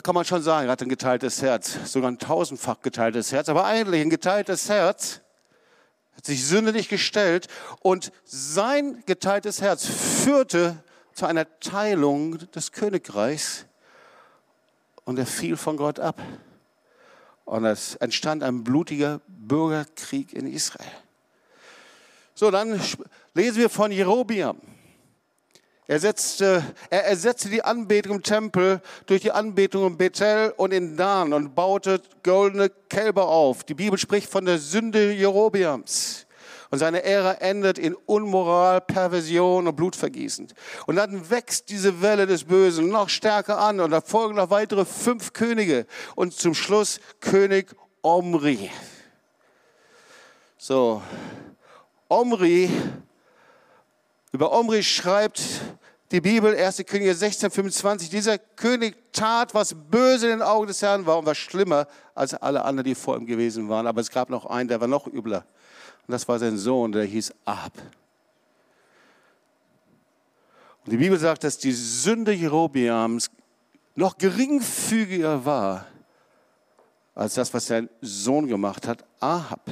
kann 0.01 0.15
man 0.15 0.25
schon 0.25 0.41
sagen, 0.41 0.67
er 0.67 0.71
hat 0.71 0.81
ein 0.81 0.89
geteiltes 0.89 1.43
Herz, 1.43 1.91
sogar 1.91 2.09
ein 2.09 2.17
tausendfach 2.17 2.81
geteiltes 2.81 3.31
Herz, 3.31 3.47
aber 3.47 3.65
eigentlich 3.65 4.01
ein 4.01 4.09
geteiltes 4.09 4.69
Herz, 4.69 5.21
hat 6.19 6.25
sich 6.25 6.45
Sünde 6.45 6.73
gestellt 6.73 7.47
und 7.79 8.11
sein 8.25 9.03
geteiltes 9.05 9.61
Herz 9.61 9.85
führte 9.85 10.83
zu 11.13 11.25
einer 11.25 11.47
Teilung 11.61 12.39
des 12.51 12.73
Königreichs 12.73 13.65
und 15.05 15.17
er 15.17 15.25
fiel 15.25 15.55
von 15.55 15.77
Gott 15.77 15.97
ab. 15.97 16.21
Und 17.45 17.63
es 17.63 17.95
entstand 17.95 18.43
ein 18.43 18.65
blutiger 18.65 19.21
Bürgerkrieg 19.29 20.33
in 20.33 20.45
Israel. 20.45 20.91
So, 22.35 22.51
dann 22.51 22.81
lesen 23.33 23.57
wir 23.57 23.69
von 23.69 23.89
Jerobiam. 23.89 24.57
Er, 25.89 25.99
setzte, 25.99 26.63
er 26.91 27.05
ersetzte 27.05 27.49
die 27.49 27.63
Anbetung 27.63 28.17
im 28.17 28.21
Tempel 28.21 28.79
durch 29.07 29.21
die 29.21 29.31
Anbetung 29.31 29.87
in 29.87 29.97
Bethel 29.97 30.53
und 30.55 30.71
in 30.71 30.95
Dan 30.95 31.33
und 31.33 31.55
baute 31.55 31.99
goldene 32.21 32.69
Kälber 32.89 33.27
auf. 33.27 33.63
Die 33.63 33.73
Bibel 33.73 33.97
spricht 33.97 34.29
von 34.29 34.45
der 34.45 34.59
Sünde 34.59 35.11
Jerobiams. 35.11 36.27
Und 36.69 36.77
seine 36.77 37.03
Ära 37.03 37.31
endet 37.41 37.79
in 37.79 37.95
Unmoral, 38.05 38.81
Perversion 38.81 39.67
und 39.67 39.75
Blutvergießen. 39.75 40.53
Und 40.85 40.95
dann 40.95 41.27
wächst 41.31 41.69
diese 41.69 42.03
Welle 42.03 42.27
des 42.27 42.43
Bösen 42.43 42.89
noch 42.89 43.09
stärker 43.09 43.57
an 43.57 43.79
und 43.79 43.89
da 43.89 43.99
folgen 43.99 44.35
noch 44.35 44.51
weitere 44.51 44.85
fünf 44.85 45.33
Könige 45.33 45.87
und 46.15 46.35
zum 46.35 46.53
Schluss 46.53 46.99
König 47.19 47.75
Omri. 48.03 48.69
So, 50.59 51.01
Omri, 52.09 52.69
über 54.31 54.51
Omri 54.51 54.83
schreibt 54.83 55.41
die 56.11 56.21
Bibel, 56.21 56.55
1. 56.55 56.83
Könige 56.87 57.13
16, 57.13 57.51
25, 57.51 58.09
dieser 58.09 58.37
König 58.37 58.95
tat, 59.11 59.53
was 59.53 59.75
böse 59.75 60.25
in 60.25 60.39
den 60.39 60.41
Augen 60.41 60.67
des 60.67 60.81
Herrn 60.81 61.05
war 61.05 61.19
und 61.19 61.25
war 61.25 61.35
schlimmer 61.35 61.87
als 62.15 62.33
alle 62.33 62.65
anderen, 62.65 62.85
die 62.85 62.95
vor 62.95 63.15
ihm 63.15 63.25
gewesen 63.25 63.69
waren. 63.69 63.85
Aber 63.85 64.01
es 64.01 64.09
gab 64.09 64.29
noch 64.29 64.45
einen, 64.47 64.67
der 64.67 64.81
war 64.81 64.87
noch 64.87 65.05
übler. 65.05 65.45
Und 66.07 66.11
das 66.11 66.27
war 66.27 66.39
sein 66.39 66.57
Sohn, 66.57 66.91
der 66.91 67.03
hieß 67.03 67.31
Ahab. 67.45 67.73
Und 70.85 70.93
die 70.93 70.97
Bibel 70.97 71.19
sagt, 71.19 71.43
dass 71.43 71.59
die 71.59 71.71
Sünde 71.71 72.31
Jerobiams 72.31 73.29
noch 73.93 74.17
geringfügiger 74.17 75.45
war 75.45 75.85
als 77.13 77.35
das, 77.35 77.53
was 77.53 77.67
sein 77.67 77.89
Sohn 78.01 78.47
gemacht 78.47 78.87
hat, 78.87 79.03
Ahab. 79.19 79.69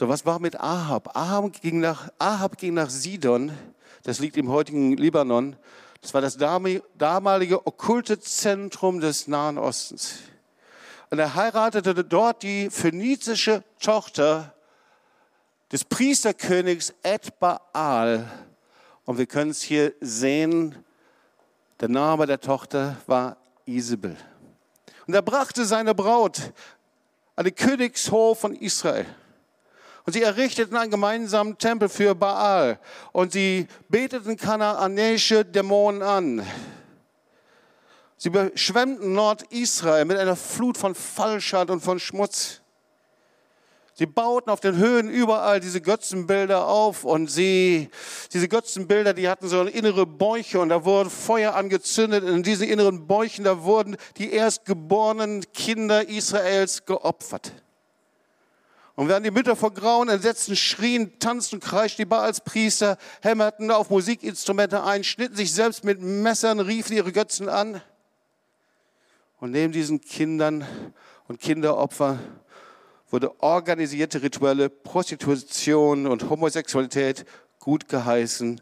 So, 0.00 0.08
was 0.08 0.24
war 0.24 0.38
mit 0.38 0.58
Ahab? 0.58 1.14
Ahab 1.14 1.60
ging 1.60 1.80
nach, 1.80 2.08
Ahab 2.18 2.56
ging 2.56 2.72
nach 2.72 2.88
Sidon, 2.88 3.52
das 4.02 4.18
liegt 4.18 4.38
im 4.38 4.48
heutigen 4.48 4.96
Libanon. 4.96 5.56
Das 6.00 6.14
war 6.14 6.22
das 6.22 6.38
damalige 6.38 7.66
okkulte 7.66 8.18
Zentrum 8.18 9.00
des 9.00 9.28
Nahen 9.28 9.58
Ostens. 9.58 10.20
Und 11.10 11.18
er 11.18 11.34
heiratete 11.34 12.02
dort 12.02 12.42
die 12.42 12.70
phönizische 12.70 13.62
Tochter 13.78 14.54
des 15.70 15.84
Priesterkönigs 15.84 16.94
Ed 17.02 17.38
Baal. 17.38 18.26
Und 19.04 19.18
wir 19.18 19.26
können 19.26 19.50
es 19.50 19.60
hier 19.60 19.92
sehen, 20.00 20.82
der 21.78 21.90
Name 21.90 22.24
der 22.24 22.40
Tochter 22.40 22.96
war 23.06 23.36
Isabel. 23.66 24.16
Und 25.06 25.12
er 25.12 25.20
brachte 25.20 25.66
seine 25.66 25.94
Braut 25.94 26.54
an 27.36 27.44
den 27.44 27.54
Königshof 27.54 28.40
von 28.40 28.54
Israel. 28.54 29.04
Und 30.06 30.12
sie 30.12 30.22
errichteten 30.22 30.76
einen 30.76 30.90
gemeinsamen 30.90 31.58
Tempel 31.58 31.88
für 31.88 32.14
Baal. 32.14 32.78
Und 33.12 33.32
sie 33.32 33.66
beteten 33.88 34.36
kanaanäische 34.36 35.44
Dämonen 35.44 36.02
an. 36.02 36.46
Sie 38.16 38.28
überschwemmten 38.28 39.14
Nordisrael 39.14 40.04
mit 40.04 40.18
einer 40.18 40.36
Flut 40.36 40.76
von 40.76 40.94
Falschheit 40.94 41.70
und 41.70 41.80
von 41.80 41.98
Schmutz. 41.98 42.60
Sie 43.94 44.06
bauten 44.06 44.48
auf 44.48 44.60
den 44.60 44.76
Höhen 44.76 45.10
überall 45.10 45.60
diese 45.60 45.82
Götzenbilder 45.82 46.66
auf 46.66 47.04
und 47.04 47.30
sie, 47.30 47.90
diese 48.32 48.48
Götzenbilder, 48.48 49.12
die 49.12 49.28
hatten 49.28 49.48
so 49.48 49.62
innere 49.62 50.06
Bäuche 50.06 50.58
und 50.58 50.70
da 50.70 50.86
wurden 50.86 51.10
Feuer 51.10 51.54
angezündet. 51.54 52.24
Und 52.24 52.36
in 52.36 52.42
diesen 52.42 52.66
inneren 52.66 53.06
Bäuchen, 53.06 53.44
da 53.44 53.62
wurden 53.62 53.96
die 54.16 54.32
erstgeborenen 54.32 55.44
Kinder 55.52 56.08
Israels 56.08 56.86
geopfert. 56.86 57.52
Und 59.00 59.08
während 59.08 59.24
die 59.24 59.30
Mütter 59.30 59.56
vor 59.56 59.72
Grauen, 59.72 60.10
Entsetzen 60.10 60.54
schrien, 60.56 61.18
tanzten 61.20 61.58
kreischten, 61.58 62.02
die 62.02 62.06
Baalspriester 62.06 62.98
hämmerten 63.22 63.70
auf 63.70 63.88
Musikinstrumente 63.88 64.84
ein, 64.84 65.04
schnitten 65.04 65.36
sich 65.36 65.54
selbst 65.54 65.84
mit 65.84 66.02
Messern, 66.02 66.60
riefen 66.60 66.94
ihre 66.94 67.10
Götzen 67.10 67.48
an. 67.48 67.80
Und 69.38 69.52
neben 69.52 69.72
diesen 69.72 70.02
Kindern 70.02 70.66
und 71.28 71.40
Kinderopfern 71.40 72.20
wurde 73.08 73.42
organisierte 73.42 74.20
rituelle 74.20 74.68
Prostitution 74.68 76.06
und 76.06 76.28
Homosexualität 76.28 77.24
gut 77.58 77.88
geheißen 77.88 78.60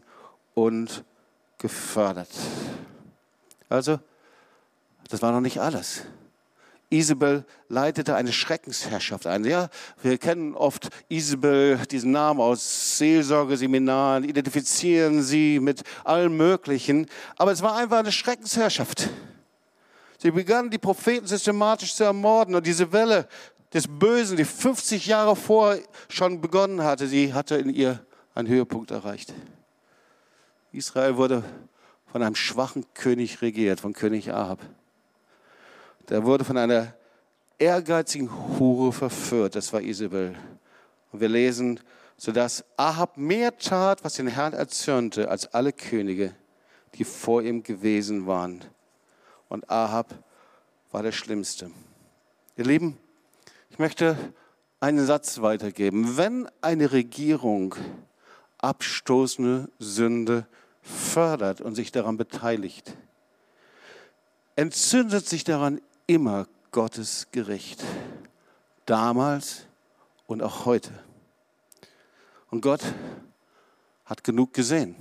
und 0.53 1.03
gefördert. 1.57 2.29
Also, 3.67 3.99
das 5.09 5.21
war 5.21 5.33
noch 5.33 5.41
nicht 5.41 5.59
alles. 5.59 6.03
Isabel 6.89 7.45
leitete 7.67 8.15
eine 8.15 8.33
Schreckensherrschaft 8.33 9.27
ein. 9.27 9.45
Ja, 9.45 9.69
wir 10.01 10.17
kennen 10.17 10.55
oft 10.55 10.89
Isabel, 11.07 11.77
diesen 11.91 12.11
Namen 12.11 12.41
aus 12.41 12.97
Seelsorgeseminaren, 12.97 14.23
identifizieren 14.23 15.21
sie 15.21 15.59
mit 15.59 15.83
allem 16.03 16.35
Möglichen. 16.35 17.07
Aber 17.37 17.51
es 17.51 17.61
war 17.61 17.75
einfach 17.75 17.99
eine 17.99 18.11
Schreckensherrschaft. 18.11 19.09
Sie 20.17 20.31
begannen, 20.31 20.71
die 20.71 20.79
Propheten 20.79 21.27
systematisch 21.27 21.93
zu 21.93 22.03
ermorden. 22.03 22.55
Und 22.55 22.65
diese 22.65 22.91
Welle 22.91 23.27
des 23.71 23.85
Bösen, 23.87 24.35
die 24.35 24.45
50 24.45 25.05
Jahre 25.05 25.35
vor 25.35 25.77
schon 26.09 26.41
begonnen 26.41 26.83
hatte, 26.83 27.07
sie 27.07 27.33
hatte 27.33 27.55
in 27.55 27.69
ihr 27.69 28.03
einen 28.33 28.47
Höhepunkt 28.47 28.89
erreicht. 28.89 29.33
Israel 30.71 31.17
wurde 31.17 31.43
von 32.11 32.23
einem 32.23 32.35
schwachen 32.35 32.83
König 32.95 33.41
regiert, 33.41 33.79
von 33.79 33.93
König 33.93 34.33
Ahab. 34.33 34.59
Der 36.09 36.25
wurde 36.25 36.43
von 36.43 36.57
einer 36.57 36.93
ehrgeizigen 37.57 38.29
Hure 38.57 38.91
verführt, 38.91 39.55
das 39.55 39.71
war 39.71 39.81
Isabel. 39.81 40.35
Und 41.11 41.21
wir 41.21 41.29
lesen, 41.29 41.79
sodass 42.17 42.65
Ahab 42.77 43.17
mehr 43.17 43.57
tat, 43.57 44.03
was 44.03 44.15
den 44.15 44.27
Herrn 44.27 44.53
erzürnte, 44.53 45.29
als 45.29 45.53
alle 45.53 45.71
Könige, 45.71 46.33
die 46.95 47.03
vor 47.03 47.41
ihm 47.41 47.63
gewesen 47.63 48.27
waren 48.27 48.63
und 49.49 49.69
Ahab 49.69 50.13
war 50.91 51.03
der 51.03 51.11
Schlimmste. 51.11 51.71
Ihr 52.55 52.65
Lieben, 52.65 52.97
ich 53.69 53.79
möchte 53.79 54.17
einen 54.79 55.05
Satz 55.05 55.41
weitergeben. 55.41 56.17
Wenn 56.17 56.47
eine 56.61 56.91
Regierung 56.91 57.75
abstoßende 58.59 59.69
Sünde 59.79 60.45
fördert 60.81 61.61
und 61.61 61.75
sich 61.75 61.91
daran 61.91 62.17
beteiligt, 62.17 62.95
entzündet 64.55 65.27
sich 65.27 65.43
daran 65.43 65.81
immer 66.09 66.47
Gottes 66.71 67.27
Gericht. 67.31 67.83
Damals 68.85 69.67
und 70.25 70.41
auch 70.41 70.65
heute. 70.65 70.91
Und 72.49 72.61
Gott 72.61 72.81
hat 74.05 74.23
genug 74.23 74.53
gesehen. 74.53 74.95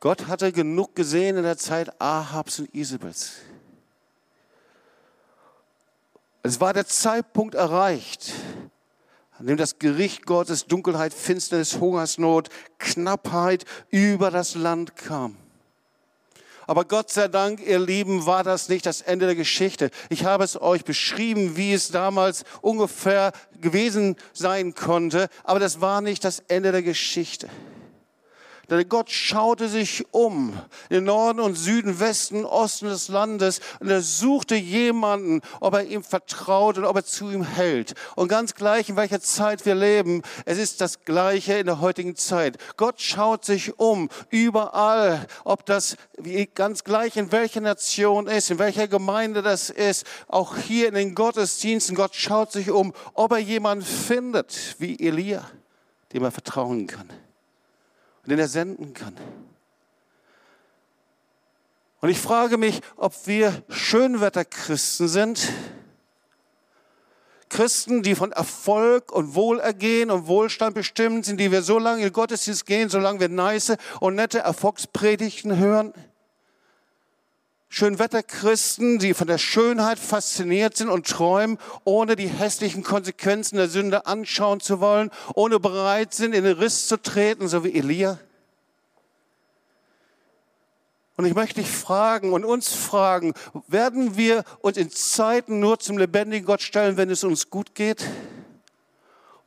Gott 0.00 0.26
hatte 0.26 0.50
genug 0.50 0.96
gesehen 0.96 1.36
in 1.36 1.42
der 1.42 1.58
Zeit 1.58 2.00
Ahabs 2.00 2.58
und 2.58 2.74
Isabels. 2.74 3.34
Es 6.42 6.58
war 6.58 6.72
der 6.72 6.86
Zeitpunkt 6.86 7.54
erreicht, 7.54 8.32
an 9.38 9.46
dem 9.46 9.58
das 9.58 9.78
Gericht 9.78 10.24
Gottes 10.24 10.66
Dunkelheit, 10.66 11.12
Finsternis, 11.12 11.78
Hungersnot, 11.78 12.48
Knappheit 12.78 13.66
über 13.90 14.30
das 14.30 14.54
Land 14.54 14.96
kam. 14.96 15.36
Aber 16.72 16.86
Gott 16.86 17.10
sei 17.10 17.28
Dank, 17.28 17.60
ihr 17.66 17.78
Lieben, 17.78 18.24
war 18.24 18.44
das 18.44 18.70
nicht 18.70 18.86
das 18.86 19.02
Ende 19.02 19.26
der 19.26 19.34
Geschichte. 19.34 19.90
Ich 20.08 20.24
habe 20.24 20.42
es 20.42 20.58
euch 20.58 20.86
beschrieben, 20.86 21.54
wie 21.54 21.74
es 21.74 21.90
damals 21.90 22.44
ungefähr 22.62 23.32
gewesen 23.60 24.16
sein 24.32 24.74
konnte, 24.74 25.28
aber 25.44 25.60
das 25.60 25.82
war 25.82 26.00
nicht 26.00 26.24
das 26.24 26.38
Ende 26.48 26.72
der 26.72 26.80
Geschichte. 26.82 27.50
Denn 28.72 28.88
Gott 28.88 29.10
schaute 29.10 29.68
sich 29.68 30.02
um, 30.12 30.58
in 30.88 31.04
Norden 31.04 31.40
und 31.40 31.56
Süden, 31.56 32.00
Westen, 32.00 32.46
Osten 32.46 32.86
des 32.86 33.08
Landes, 33.08 33.60
und 33.80 33.90
er 33.90 34.00
suchte 34.00 34.54
jemanden, 34.54 35.42
ob 35.60 35.74
er 35.74 35.84
ihm 35.84 36.02
vertraut 36.02 36.78
und 36.78 36.86
ob 36.86 36.96
er 36.96 37.04
zu 37.04 37.30
ihm 37.30 37.44
hält. 37.44 37.92
Und 38.16 38.28
ganz 38.28 38.54
gleich, 38.54 38.88
in 38.88 38.96
welcher 38.96 39.20
Zeit 39.20 39.66
wir 39.66 39.74
leben, 39.74 40.22
es 40.46 40.56
ist 40.56 40.80
das 40.80 41.04
Gleiche 41.04 41.52
in 41.58 41.66
der 41.66 41.82
heutigen 41.82 42.16
Zeit. 42.16 42.56
Gott 42.78 42.98
schaut 42.98 43.44
sich 43.44 43.78
um, 43.78 44.08
überall, 44.30 45.26
ob 45.44 45.66
das 45.66 45.98
ganz 46.54 46.82
gleich 46.82 47.18
in 47.18 47.30
welcher 47.30 47.60
Nation 47.60 48.26
ist, 48.26 48.50
in 48.50 48.58
welcher 48.58 48.88
Gemeinde 48.88 49.42
das 49.42 49.68
ist, 49.68 50.06
auch 50.28 50.56
hier 50.56 50.88
in 50.88 50.94
den 50.94 51.14
Gottesdiensten. 51.14 51.94
Gott 51.94 52.14
schaut 52.14 52.52
sich 52.52 52.70
um, 52.70 52.94
ob 53.12 53.32
er 53.32 53.38
jemanden 53.38 53.84
findet, 53.84 54.76
wie 54.78 54.98
Elia, 54.98 55.44
dem 56.14 56.24
er 56.24 56.30
vertrauen 56.30 56.86
kann 56.86 57.10
und 58.22 58.30
den 58.30 58.38
er 58.38 58.48
senden 58.48 58.94
kann. 58.94 59.16
Und 62.00 62.08
ich 62.08 62.18
frage 62.18 62.58
mich, 62.58 62.80
ob 62.96 63.14
wir 63.26 63.62
Schönwetterchristen 63.68 65.06
sind. 65.08 65.52
Christen, 67.48 68.02
die 68.02 68.14
von 68.14 68.32
Erfolg 68.32 69.12
und 69.12 69.34
Wohlergehen 69.34 70.10
und 70.10 70.26
Wohlstand 70.26 70.74
bestimmt 70.74 71.26
sind, 71.26 71.38
die 71.38 71.52
wir 71.52 71.62
so 71.62 71.78
lange 71.78 72.06
in 72.06 72.12
Gottesdienst 72.12 72.66
gehen, 72.66 72.88
solange 72.88 73.20
wir 73.20 73.28
nice 73.28 73.76
und 74.00 74.14
nette 74.14 74.38
Erfolgspredigten 74.38 75.58
hören. 75.58 75.92
Schönwetterchristen, 77.74 78.98
die 78.98 79.14
von 79.14 79.26
der 79.26 79.38
Schönheit 79.38 79.98
fasziniert 79.98 80.76
sind 80.76 80.90
und 80.90 81.06
träumen, 81.06 81.56
ohne 81.84 82.16
die 82.16 82.28
hässlichen 82.28 82.82
Konsequenzen 82.82 83.56
der 83.56 83.66
Sünde 83.66 84.04
anschauen 84.04 84.60
zu 84.60 84.78
wollen, 84.80 85.10
ohne 85.34 85.58
bereit 85.58 86.12
sind, 86.12 86.34
in 86.34 86.44
den 86.44 86.58
Riss 86.58 86.86
zu 86.86 87.00
treten, 87.00 87.48
so 87.48 87.64
wie 87.64 87.72
Elia. 87.72 88.18
Und 91.16 91.24
ich 91.24 91.34
möchte 91.34 91.62
dich 91.62 91.70
fragen 91.70 92.34
und 92.34 92.44
uns 92.44 92.74
fragen, 92.74 93.32
werden 93.68 94.18
wir 94.18 94.44
uns 94.60 94.76
in 94.76 94.90
Zeiten 94.90 95.58
nur 95.58 95.78
zum 95.78 95.96
lebendigen 95.96 96.44
Gott 96.44 96.60
stellen, 96.60 96.98
wenn 96.98 97.08
es 97.08 97.24
uns 97.24 97.48
gut 97.48 97.74
geht? 97.74 98.04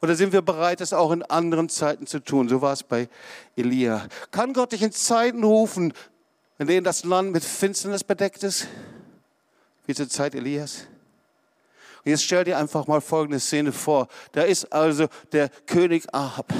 Oder 0.01 0.15
sind 0.15 0.33
wir 0.33 0.41
bereit, 0.41 0.81
es 0.81 0.93
auch 0.93 1.11
in 1.11 1.21
anderen 1.21 1.69
Zeiten 1.69 2.07
zu 2.07 2.19
tun? 2.19 2.49
So 2.49 2.59
war 2.59 2.73
es 2.73 2.81
bei 2.81 3.07
Elia. 3.55 4.07
Kann 4.31 4.53
Gott 4.53 4.71
dich 4.71 4.81
in 4.81 4.91
Zeiten 4.91 5.43
rufen, 5.43 5.93
in 6.57 6.67
denen 6.67 6.83
das 6.83 7.03
Land 7.03 7.31
mit 7.31 7.43
Finsternis 7.43 8.03
bedeckt 8.03 8.43
ist? 8.43 8.67
Wie 9.85 9.93
zur 9.93 10.09
Zeit 10.09 10.35
Elias? 10.35 10.87
Und 12.03 12.11
jetzt 12.11 12.23
stell 12.23 12.43
dir 12.43 12.57
einfach 12.57 12.87
mal 12.87 13.01
folgende 13.01 13.39
Szene 13.39 13.71
vor. 13.71 14.07
Da 14.31 14.43
ist 14.43 14.71
also 14.71 15.07
der 15.31 15.49
König 15.65 16.05
Ahab. 16.13 16.53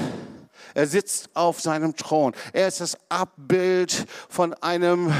Er 0.74 0.86
sitzt 0.86 1.30
auf 1.34 1.60
seinem 1.60 1.96
Thron. 1.96 2.34
Er 2.52 2.68
ist 2.68 2.80
das 2.80 2.98
Abbild 3.08 4.06
von 4.28 4.52
einem 4.54 5.12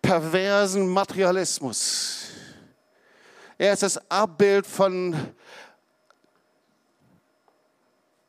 perversen 0.00 0.88
Materialismus. 0.88 2.28
Er 3.58 3.72
ist 3.72 3.82
das 3.82 4.10
Abbild 4.10 4.66
von 4.66 5.16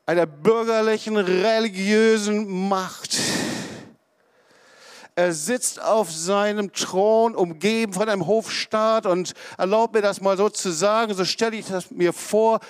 einer 0.06 0.26
bürgerlichen, 0.26 1.16
religiösen 1.16 2.68
Macht. 2.68 3.16
Er 5.18 5.32
sitzt 5.32 5.82
auf 5.82 6.12
seinem 6.12 6.72
Thron, 6.72 7.34
umgeben 7.34 7.92
von 7.92 8.08
einem 8.08 8.28
Hofstaat 8.28 9.04
und 9.04 9.34
erlaubt 9.56 9.94
mir 9.94 10.00
das 10.00 10.20
mal 10.20 10.36
so 10.36 10.48
zu 10.48 10.70
sagen, 10.70 11.12
so 11.12 11.24
stelle 11.24 11.56
ich 11.56 11.66
das 11.66 11.90
mir 11.90 12.12
vor, 12.12 12.60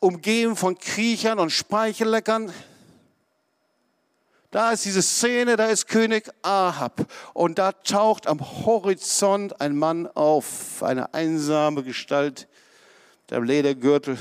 umgeben 0.00 0.54
von 0.54 0.76
Kriechern 0.76 1.38
und 1.38 1.48
Speichelleckern. 1.48 2.52
Da 4.50 4.72
ist 4.72 4.84
diese 4.84 5.00
Szene, 5.00 5.56
da 5.56 5.68
ist 5.68 5.88
König 5.88 6.30
Ahab 6.42 7.06
und 7.32 7.58
da 7.58 7.72
taucht 7.72 8.26
am 8.26 8.38
Horizont 8.66 9.62
ein 9.62 9.74
Mann 9.74 10.06
auf, 10.06 10.82
eine 10.82 11.14
einsame 11.14 11.84
Gestalt 11.84 12.48
mit 13.22 13.32
einem 13.32 13.46
Ledergürtel. 13.46 14.18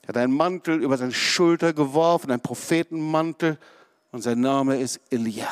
Er 0.00 0.08
hat 0.08 0.16
einen 0.16 0.32
Mantel 0.32 0.82
über 0.82 0.96
seine 0.96 1.12
Schulter 1.12 1.74
geworfen, 1.74 2.30
einen 2.30 2.40
Prophetenmantel 2.40 3.58
und 4.12 4.22
sein 4.22 4.40
Name 4.40 4.80
ist 4.80 4.98
Elia. 5.10 5.50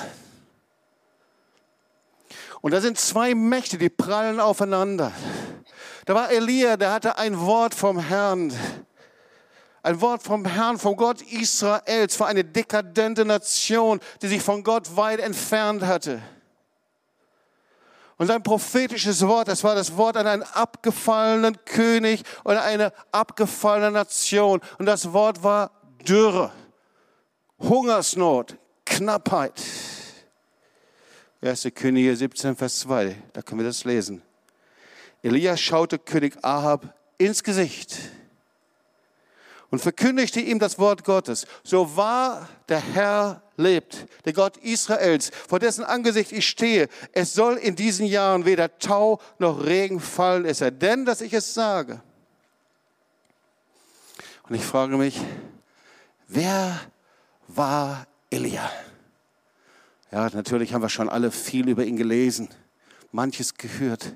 Und 2.61 2.73
da 2.73 2.81
sind 2.81 2.99
zwei 2.99 3.35
Mächte, 3.35 3.79
die 3.79 3.89
prallen 3.89 4.41
aufeinander. 4.41 5.13
Da 6.05 6.15
war 6.15 6.31
Elia, 6.31 6.77
der 6.77 6.93
hatte 6.93 7.19
ein 7.19 7.39
Wort 7.41 7.75
vom 7.75 7.99
Herrn. 7.99 8.53
Ein 9.83 10.01
Wort 10.01 10.23
vom 10.23 10.45
Herrn, 10.45 10.79
vom 10.79 10.95
Gott 10.97 11.23
Israels, 11.23 12.17
für 12.17 12.27
eine 12.27 12.45
dekadente 12.45 13.25
Nation, 13.25 14.01
die 14.21 14.29
sich 14.29 14.43
von 14.43 14.63
Gott 14.63 14.95
weit 14.97 15.21
entfernt 15.21 15.87
hatte. 15.87 16.21
Und 18.19 18.27
sein 18.27 18.43
prophetisches 18.43 19.27
Wort, 19.27 19.49
das 19.49 19.65
war 19.65 19.75
das 19.75 19.97
Wort 19.97 20.19
an 20.19 20.27
einen 20.27 20.43
abgefallenen 20.43 21.57
König 21.65 22.23
und 22.45 22.55
eine 22.59 22.93
abgefallene 23.13 23.93
Nation. 23.93 24.61
Und 24.79 24.85
das 24.85 25.15
Wort 25.15 25.43
war 25.43 25.71
Dürre, 26.07 26.53
Hungersnot, 27.59 28.59
Knappheit. 28.85 29.55
1. 31.43 31.69
Könige 31.75 32.15
17, 32.15 32.55
Vers 32.55 32.81
2, 32.81 33.17
da 33.33 33.41
können 33.43 33.61
wir 33.61 33.67
das 33.67 33.85
lesen. 33.85 34.23
Elia 35.23 35.57
schaute 35.57 35.99
König 35.99 36.37
Ahab 36.43 36.95
ins 37.17 37.43
Gesicht 37.43 37.99
und 39.71 39.81
verkündigte 39.81 40.41
ihm 40.41 40.59
das 40.59 40.79
Wort 40.79 41.05
Gottes. 41.05 41.47
So 41.63 41.97
wahr 41.97 42.49
der 42.69 42.81
Herr 42.81 43.43
lebt, 43.57 44.07
der 44.25 44.33
Gott 44.33 44.57
Israels, 44.59 45.31
vor 45.49 45.59
dessen 45.59 45.85
Angesicht 45.85 46.33
ich 46.33 46.47
stehe. 46.47 46.89
Es 47.13 47.33
soll 47.33 47.57
in 47.57 47.75
diesen 47.77 48.07
Jahren 48.07 48.45
weder 48.45 48.79
Tau 48.79 49.21
noch 49.39 49.65
Regen 49.65 50.01
fallen, 50.01 50.45
es 50.45 50.59
sei 50.59 50.71
denn, 50.71 51.05
dass 51.05 51.21
ich 51.21 51.33
es 51.33 51.55
sage. 51.55 52.03
Und 54.49 54.57
ich 54.57 54.65
frage 54.65 54.97
mich, 54.97 55.19
wer 56.27 56.81
war 57.47 58.07
Elia? 58.31 58.71
Ja, 60.13 60.29
natürlich 60.31 60.75
haben 60.75 60.83
wir 60.83 60.89
schon 60.89 61.09
alle 61.09 61.31
viel 61.31 61.69
über 61.69 61.85
ihn 61.85 61.97
gelesen, 61.97 62.49
manches 63.13 63.55
gehört. 63.55 64.15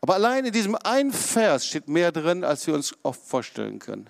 Aber 0.00 0.14
allein 0.14 0.46
in 0.46 0.52
diesem 0.52 0.76
einen 0.76 1.12
Vers 1.12 1.66
steht 1.66 1.88
mehr 1.88 2.12
drin, 2.12 2.44
als 2.44 2.66
wir 2.66 2.74
uns 2.74 2.94
oft 3.02 3.20
vorstellen 3.20 3.80
können. 3.80 4.08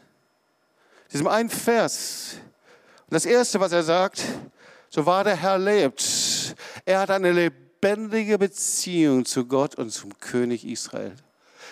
In 1.07 1.13
diesem 1.13 1.27
einen 1.27 1.49
Vers. 1.49 2.37
Und 3.07 3.15
das 3.15 3.27
Erste, 3.27 3.59
was 3.59 3.73
er 3.73 3.83
sagt, 3.83 4.23
so 4.91 5.05
wahr 5.05 5.25
der 5.25 5.37
Herr 5.37 5.59
lebt. 5.59 6.55
Er 6.85 7.01
hat 7.01 7.11
eine 7.11 7.33
lebendige 7.33 8.39
Beziehung 8.39 9.25
zu 9.25 9.47
Gott 9.47 9.75
und 9.75 9.91
zum 9.91 10.19
König 10.19 10.65
Israel. 10.65 11.15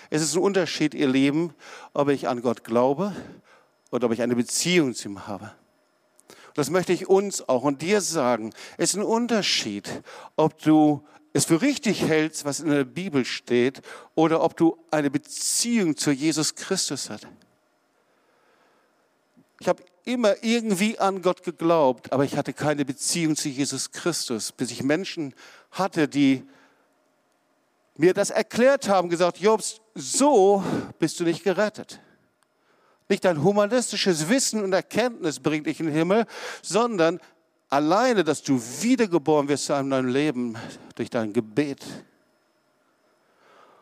Es 0.09 0.21
ist 0.21 0.35
ein 0.35 0.41
Unterschied, 0.41 0.93
ihr 0.93 1.07
Lieben, 1.07 1.53
ob 1.93 2.09
ich 2.09 2.27
an 2.27 2.41
Gott 2.41 2.63
glaube 2.63 3.15
oder 3.91 4.07
ob 4.07 4.13
ich 4.13 4.21
eine 4.21 4.35
Beziehung 4.35 4.93
zu 4.93 5.09
ihm 5.09 5.27
habe. 5.27 5.51
Das 6.57 6.71
möchte 6.71 6.91
ich 6.91 7.07
uns 7.07 7.47
auch 7.47 7.61
und 7.61 7.83
dir 7.83 8.01
sagen. 8.01 8.51
Es 8.77 8.89
ist 8.89 8.95
ein 8.95 9.03
Unterschied, 9.03 10.01
ob 10.35 10.59
du 10.63 11.05
es 11.31 11.45
für 11.45 11.61
richtig 11.61 12.01
hältst, 12.01 12.45
was 12.45 12.61
in 12.61 12.71
der 12.71 12.83
Bibel 12.83 13.25
steht, 13.25 13.83
oder 14.15 14.41
ob 14.41 14.57
du 14.57 14.75
eine 14.89 15.11
Beziehung 15.11 15.95
zu 15.95 16.09
Jesus 16.09 16.55
Christus 16.55 17.11
hast. 17.11 17.27
Ich 19.59 19.67
habe 19.67 19.83
immer 20.03 20.43
irgendwie 20.43 20.97
an 20.97 21.21
Gott 21.21 21.43
geglaubt, 21.43 22.11
aber 22.11 22.23
ich 22.23 22.35
hatte 22.35 22.53
keine 22.53 22.85
Beziehung 22.85 23.35
zu 23.35 23.49
Jesus 23.49 23.91
Christus, 23.91 24.51
bis 24.51 24.71
ich 24.71 24.81
Menschen 24.81 25.35
hatte, 25.69 26.07
die 26.07 26.43
mir 27.97 28.15
das 28.15 28.31
erklärt 28.31 28.89
haben, 28.89 29.09
gesagt, 29.09 29.37
Jobs, 29.37 29.79
so 29.93 30.63
bist 30.97 31.19
du 31.19 31.23
nicht 31.23 31.43
gerettet. 31.43 31.99
Nicht 33.09 33.25
dein 33.25 33.43
humanistisches 33.43 34.29
Wissen 34.29 34.63
und 34.63 34.73
Erkenntnis 34.73 35.39
bringt 35.39 35.65
dich 35.65 35.79
in 35.79 35.87
den 35.87 35.95
Himmel, 35.95 36.25
sondern 36.61 37.19
alleine, 37.69 38.23
dass 38.23 38.43
du 38.43 38.61
wiedergeboren 38.81 39.47
wirst 39.47 39.65
zu 39.65 39.73
einem 39.73 39.89
neuen 39.89 40.09
Leben 40.09 40.55
durch 40.95 41.09
dein 41.09 41.31
Gebet. 41.33 41.83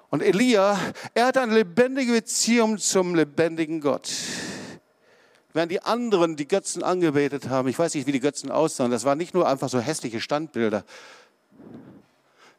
Und 0.10 0.22
Elia, 0.22 0.80
er 1.14 1.26
hat 1.28 1.38
eine 1.38 1.56
lebendige 1.56 2.14
Beziehung 2.14 2.78
zum 2.78 3.16
lebendigen 3.16 3.82
Gott. 3.82 4.12
Während 5.54 5.72
die 5.72 5.82
anderen 5.82 6.36
die 6.36 6.48
Götzen 6.48 6.84
angebetet 6.84 7.50
haben, 7.50 7.68
ich 7.68 7.80
weiß 7.80 7.96
nicht, 7.96 8.08
wie 8.08 8.12
die 8.12 8.20
Götzen 8.20 8.52
aussahen, 8.52 8.92
das 8.92 9.06
waren 9.06 9.18
nicht 9.18 9.34
nur 9.34 9.48
einfach 9.48 9.70
so 9.70 9.80
hässliche 9.80 10.22
Standbilder, 10.22 10.84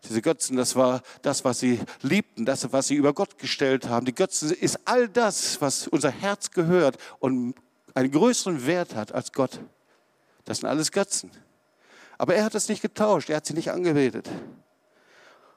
diese 0.09 0.23
Götzen, 0.23 0.57
das 0.57 0.77
war 0.77 1.03
das, 1.23 1.45
was 1.45 1.61
sie 1.61 1.81
liebten, 2.03 2.45
das, 2.45 2.73
was 2.73 2.89
sie 2.89 2.95
über 2.95 3.13
Gott 3.13 3.39
gestellt 3.39 3.89
haben. 3.89 4.07
Die 4.07 4.15
Götzen 4.15 4.51
ist 4.51 4.81
all 4.85 5.09
das, 5.09 5.61
was 5.61 5.89
unser 5.89 6.11
Herz 6.11 6.51
gehört 6.51 6.97
und 7.19 7.55
einen 7.95 8.11
größeren 8.11 8.67
Wert 8.67 8.95
hat 8.95 9.13
als 9.13 9.33
Gott. 9.33 9.61
Das 10.45 10.59
sind 10.59 10.69
alles 10.69 10.93
Götzen. 10.93 11.31
Aber 12.19 12.35
er 12.35 12.45
hat 12.45 12.55
es 12.55 12.69
nicht 12.69 12.83
getauscht, 12.83 13.31
er 13.31 13.37
hat 13.37 13.47
sie 13.47 13.55
nicht 13.55 13.71
angebetet, 13.71 14.29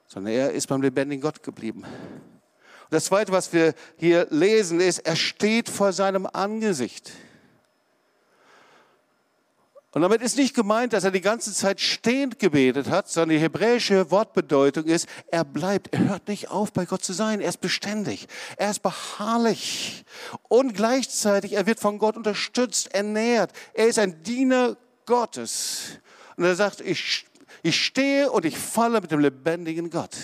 sondern 0.08 0.34
er 0.34 0.52
ist 0.52 0.68
beim 0.68 0.82
lebendigen 0.82 1.22
Gott 1.22 1.44
geblieben. 1.44 1.84
Und 1.84 2.96
das 2.96 3.06
Zweite, 3.06 3.32
was 3.32 3.54
wir 3.54 3.74
hier 3.98 4.28
lesen, 4.30 4.80
ist, 4.80 5.00
er 5.00 5.16
steht 5.16 5.70
vor 5.70 5.94
seinem 5.94 6.26
Angesicht. 6.26 7.12
Und 9.92 10.04
damit 10.04 10.22
ist 10.22 10.38
nicht 10.38 10.54
gemeint, 10.54 10.94
dass 10.94 11.04
er 11.04 11.10
die 11.10 11.22
ganze 11.22 11.52
Zeit 11.52 11.82
stehend 11.82 12.38
gebetet 12.38 12.90
hat, 12.90 13.10
sondern 13.10 13.38
die 13.38 13.42
hebräische 13.42 14.12
Wortbedeutung 14.12 14.86
ist, 14.86 15.08
er 15.28 15.44
bleibt, 15.44 15.92
er 15.94 16.10
hört 16.10 16.28
nicht 16.28 16.50
auf, 16.50 16.72
bei 16.72 16.86
Gott 16.86 17.04
zu 17.04 17.12
sein, 17.12 17.42
er 17.42 17.50
ist 17.50 17.60
beständig, 17.60 18.28
er 18.58 18.70
ist 18.70 18.84
beharrlich 18.84 20.06
und 20.48 20.76
gleichzeitig, 20.76 21.54
er 21.54 21.66
wird 21.66 21.80
von 21.80 21.98
Gott 21.98 22.18
unterstützt, 22.18 22.94
ernährt, 22.94 23.52
er 23.74 23.88
ist 23.88 23.98
ein 23.98 24.22
Diener 24.22 24.78
Gottes. 25.08 26.00
Und 26.38 26.44
er 26.44 26.56
sagt, 26.56 26.82
ich, 26.82 27.26
ich 27.64 27.84
stehe 27.84 28.32
und 28.32 28.46
ich 28.46 28.58
falle 28.58 29.02
mit 29.02 29.10
dem 29.10 29.20
lebendigen 29.20 29.90
Gott. 29.90 30.16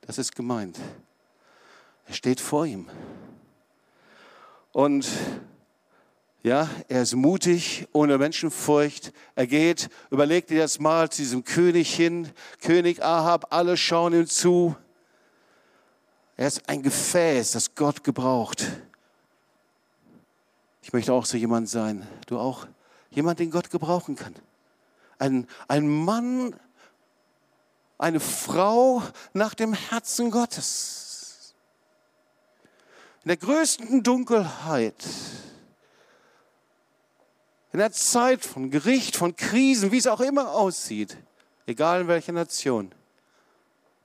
Das 0.00 0.18
ist 0.18 0.34
gemeint. 0.34 0.78
Er 2.06 2.14
steht 2.14 2.40
vor 2.40 2.66
ihm. 2.66 2.90
Und 4.72 5.08
Ja, 6.44 6.68
er 6.88 7.00
ist 7.00 7.14
mutig, 7.14 7.88
ohne 7.92 8.18
Menschenfurcht. 8.18 9.14
Er 9.34 9.46
geht, 9.46 9.88
überlegt 10.10 10.50
dir 10.50 10.60
das 10.60 10.78
mal 10.78 11.08
zu 11.08 11.22
diesem 11.22 11.42
König 11.42 11.94
hin, 11.94 12.30
König 12.60 13.02
Ahab, 13.02 13.46
alle 13.48 13.78
schauen 13.78 14.12
ihm 14.12 14.26
zu. 14.26 14.76
Er 16.36 16.48
ist 16.48 16.68
ein 16.68 16.82
Gefäß, 16.82 17.52
das 17.52 17.74
Gott 17.74 18.04
gebraucht. 18.04 18.66
Ich 20.82 20.92
möchte 20.92 21.14
auch 21.14 21.24
so 21.24 21.38
jemand 21.38 21.70
sein. 21.70 22.06
Du 22.26 22.38
auch? 22.38 22.66
Jemand, 23.08 23.38
den 23.38 23.50
Gott 23.50 23.70
gebrauchen 23.70 24.14
kann. 24.14 24.34
Ein, 25.18 25.48
ein 25.66 25.88
Mann, 25.88 26.54
eine 27.96 28.20
Frau 28.20 29.02
nach 29.32 29.54
dem 29.54 29.72
Herzen 29.72 30.30
Gottes. 30.30 31.54
In 33.22 33.28
der 33.28 33.38
größten 33.38 34.02
Dunkelheit 34.02 35.02
in 37.74 37.80
der 37.80 37.90
Zeit 37.90 38.46
von 38.46 38.70
Gericht, 38.70 39.16
von 39.16 39.34
Krisen, 39.34 39.90
wie 39.90 39.98
es 39.98 40.06
auch 40.06 40.20
immer 40.20 40.52
aussieht, 40.52 41.16
egal 41.66 42.02
in 42.02 42.06
welcher 42.06 42.30
Nation, 42.30 42.92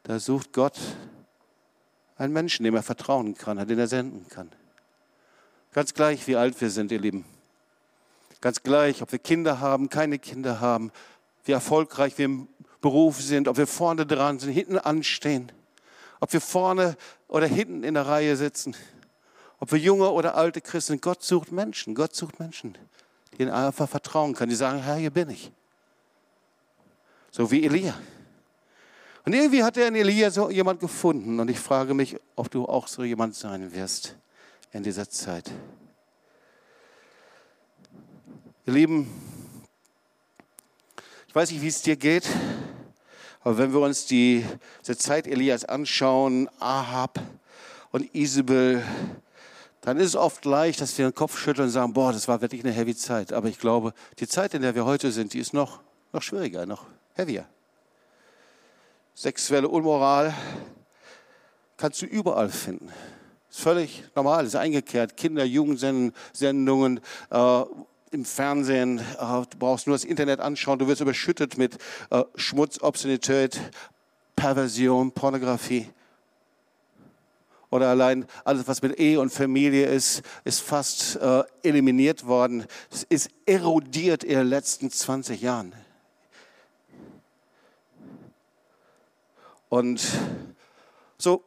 da 0.01 0.17
sucht 0.17 0.53
Gott 0.53 0.73
einen 2.17 2.34
Menschen, 2.34 2.63
dem 2.63 2.73
er 2.73 2.82
vertrauen 2.82 3.36
kann, 3.36 3.60
an 3.60 3.67
den 3.67 3.77
er 3.77 3.88
senden 3.88 4.27
kann. 4.27 4.51
Ganz 5.71 5.93
gleich, 5.93 6.25
wie 6.25 6.36
alt 6.36 6.60
wir 6.60 6.71
sind, 6.71 6.91
ihr 6.91 6.99
Lieben. 6.99 7.25
Ganz 8.41 8.63
gleich, 8.63 9.03
ob 9.03 9.12
wir 9.12 9.19
Kinder 9.19 9.60
haben, 9.60 9.89
keine 9.89 10.17
Kinder 10.17 10.60
haben, 10.60 10.91
wie 11.45 11.51
erfolgreich 11.51 12.17
wir 12.17 12.25
im 12.25 12.47
Beruf 12.82 13.21
sind, 13.21 13.47
ob 13.47 13.58
wir 13.58 13.67
vorne 13.67 14.08
dran 14.08 14.39
sind, 14.39 14.51
hinten 14.51 14.79
anstehen, 14.79 15.51
ob 16.19 16.34
wir 16.34 16.41
vorne 16.41 16.97
oder 17.27 17.45
hinten 17.45 17.84
in 17.84 17.93
der 17.93 18.08
Reihe 18.08 18.36
sitzen, 18.36 18.75
ob 19.60 19.71
wir 19.71 19.77
junge 19.77 20.10
oder 20.10 20.34
alte 20.34 20.60
Christen 20.60 20.93
sind. 20.93 21.03
Gott 21.03 21.21
sucht 21.21 21.51
Menschen, 21.51 21.93
Gott 21.93 22.15
sucht 22.15 22.39
Menschen 22.39 22.75
denen 23.38 23.52
einfach 23.52 23.88
vertrauen 23.88 24.34
kann. 24.34 24.50
Die 24.50 24.56
sagen, 24.56 24.82
Herr, 24.82 24.96
hier 24.96 25.12
bin 25.12 25.30
ich. 25.30 25.52
So 27.32 27.50
wie 27.52 27.65
Elia. 27.65 27.94
Und 29.26 29.34
irgendwie 29.34 29.63
hat 29.63 29.78
er 29.78 29.88
in 29.88 29.96
Elia 29.96 30.32
so 30.32 30.50
jemand 30.50 30.80
gefunden. 30.80 31.39
Und 31.39 31.50
ich 31.50 31.60
frage 31.60 31.94
mich, 31.94 32.18
ob 32.36 32.50
du 32.50 32.65
auch 32.65 32.88
so 32.88 33.04
jemand 33.04 33.36
sein 33.36 33.72
wirst 33.74 34.15
in 34.72 34.84
dieser 34.84 35.10
Zeit. 35.10 35.52
Ihr 38.65 38.74
Lieben, 38.74 39.10
ich 41.28 41.36
weiß 41.36 41.52
nicht, 41.52 41.62
wie 41.62 41.68
es 41.68 41.82
dir 41.82 41.96
geht, 41.96 42.28
aber 43.42 43.58
wenn 43.58 43.72
wir 43.72 43.80
uns 43.80 44.06
die, 44.06 44.46
diese 44.82 44.98
Zeit 44.98 45.28
Elias 45.28 45.65
anschauen, 45.65 46.50
Ahab 46.60 47.20
und 47.92 48.13
Isabel, 48.13 48.84
dann 49.89 49.97
ist 49.97 50.10
es 50.10 50.15
oft 50.15 50.45
leicht, 50.45 50.82
dass 50.82 50.95
wir 50.99 51.10
den 51.10 51.15
Kopf 51.15 51.36
schütteln 51.39 51.65
und 51.65 51.71
sagen, 51.71 51.93
boah, 51.93 52.13
das 52.13 52.28
war 52.28 52.41
wirklich 52.41 52.63
eine 52.63 52.71
heavy 52.71 52.95
Zeit. 52.95 53.34
Aber 53.34 53.47
ich 53.47 53.58
glaube, 53.58 53.93
die 54.19 54.28
Zeit, 54.28 54.54
in 54.54 54.62
der 54.62 54.75
wir 54.75 54.86
heute 54.86 55.12
sind, 55.12 55.34
die 55.34 55.39
ist 55.39 55.52
noch, 55.52 55.80
noch 56.13 56.21
schwieriger, 56.21 56.67
noch 56.67 56.86
heavier. 57.15 57.47
Sexuelle 59.15 59.67
Unmoral 59.67 60.32
kannst 61.75 62.04
du 62.04 62.06
überall 62.06 62.49
finden. 62.49 62.91
Ist 63.49 63.62
völlig 63.62 64.04
normal, 64.13 64.45
ist 64.45 64.56
eingekehrt. 64.56 65.17
Kinder, 65.17 65.43
Jugendsendungen, 65.43 66.99
äh, 67.32 67.63
im 68.12 68.25
Fernsehen, 68.25 68.99
äh, 68.99 69.41
du 69.49 69.58
brauchst 69.58 69.88
nur 69.88 69.95
das 69.95 70.04
Internet 70.04 70.39
anschauen, 70.39 70.78
du 70.78 70.88
wirst 70.88 71.02
überschüttet 71.02 71.58
mit 71.58 71.80
äh, 72.12 72.23
Schmutz, 72.36 72.80
Obszenität, 72.80 73.60
Perversion, 74.36 75.12
Pornografie 75.13 75.88
oder 77.69 77.89
allein 77.89 78.25
alles, 78.43 78.67
was 78.67 78.82
mit 78.82 78.99
Ehe 78.99 79.19
und 79.19 79.32
Familie 79.32 79.86
ist, 79.86 80.21
ist 80.43 80.62
fast 80.62 81.17
äh, 81.17 81.43
eliminiert 81.62 82.25
worden. 82.25 82.65
Es 82.91 83.03
ist 83.03 83.29
erodiert 83.45 84.23
in 84.23 84.38
den 84.38 84.47
letzten 84.47 84.89
20 84.89 85.41
Jahren. 85.41 85.73
Und 89.69 90.01
so 91.17 91.43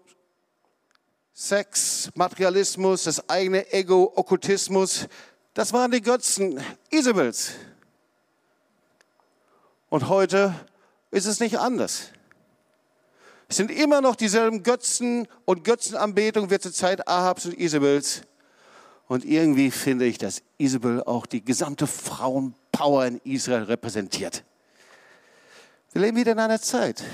Sex, 1.35 2.11
Materialismus, 2.14 3.04
das 3.04 3.28
eigene 3.28 3.72
Ego, 3.72 4.12
Okkultismus, 4.14 5.08
das 5.54 5.72
waren 5.72 5.90
die 5.90 6.00
Götzen 6.00 6.62
Isabels. 6.90 7.52
Und 9.88 10.08
heute 10.08 10.54
ist 11.11 11.26
es 11.26 11.40
nicht 11.40 11.58
anders. 11.58 12.12
Es 13.52 13.58
sind 13.58 13.70
immer 13.70 14.00
noch 14.00 14.16
dieselben 14.16 14.62
Götzen 14.62 15.28
und 15.44 15.62
Götzenanbetung 15.62 16.48
wie 16.48 16.58
zur 16.58 16.72
Zeit 16.72 17.06
Ahabs 17.06 17.44
und 17.44 17.58
Isabels. 17.58 18.22
Und 19.08 19.26
irgendwie 19.26 19.70
finde 19.70 20.06
ich, 20.06 20.16
dass 20.16 20.40
Isabel 20.56 21.02
auch 21.02 21.26
die 21.26 21.44
gesamte 21.44 21.86
Frauenpower 21.86 23.04
in 23.04 23.18
Israel 23.24 23.64
repräsentiert. 23.64 24.42
Wir 25.92 26.00
leben 26.00 26.16
wieder 26.16 26.32
in 26.32 26.38
einer 26.38 26.62
Zeit, 26.62 27.04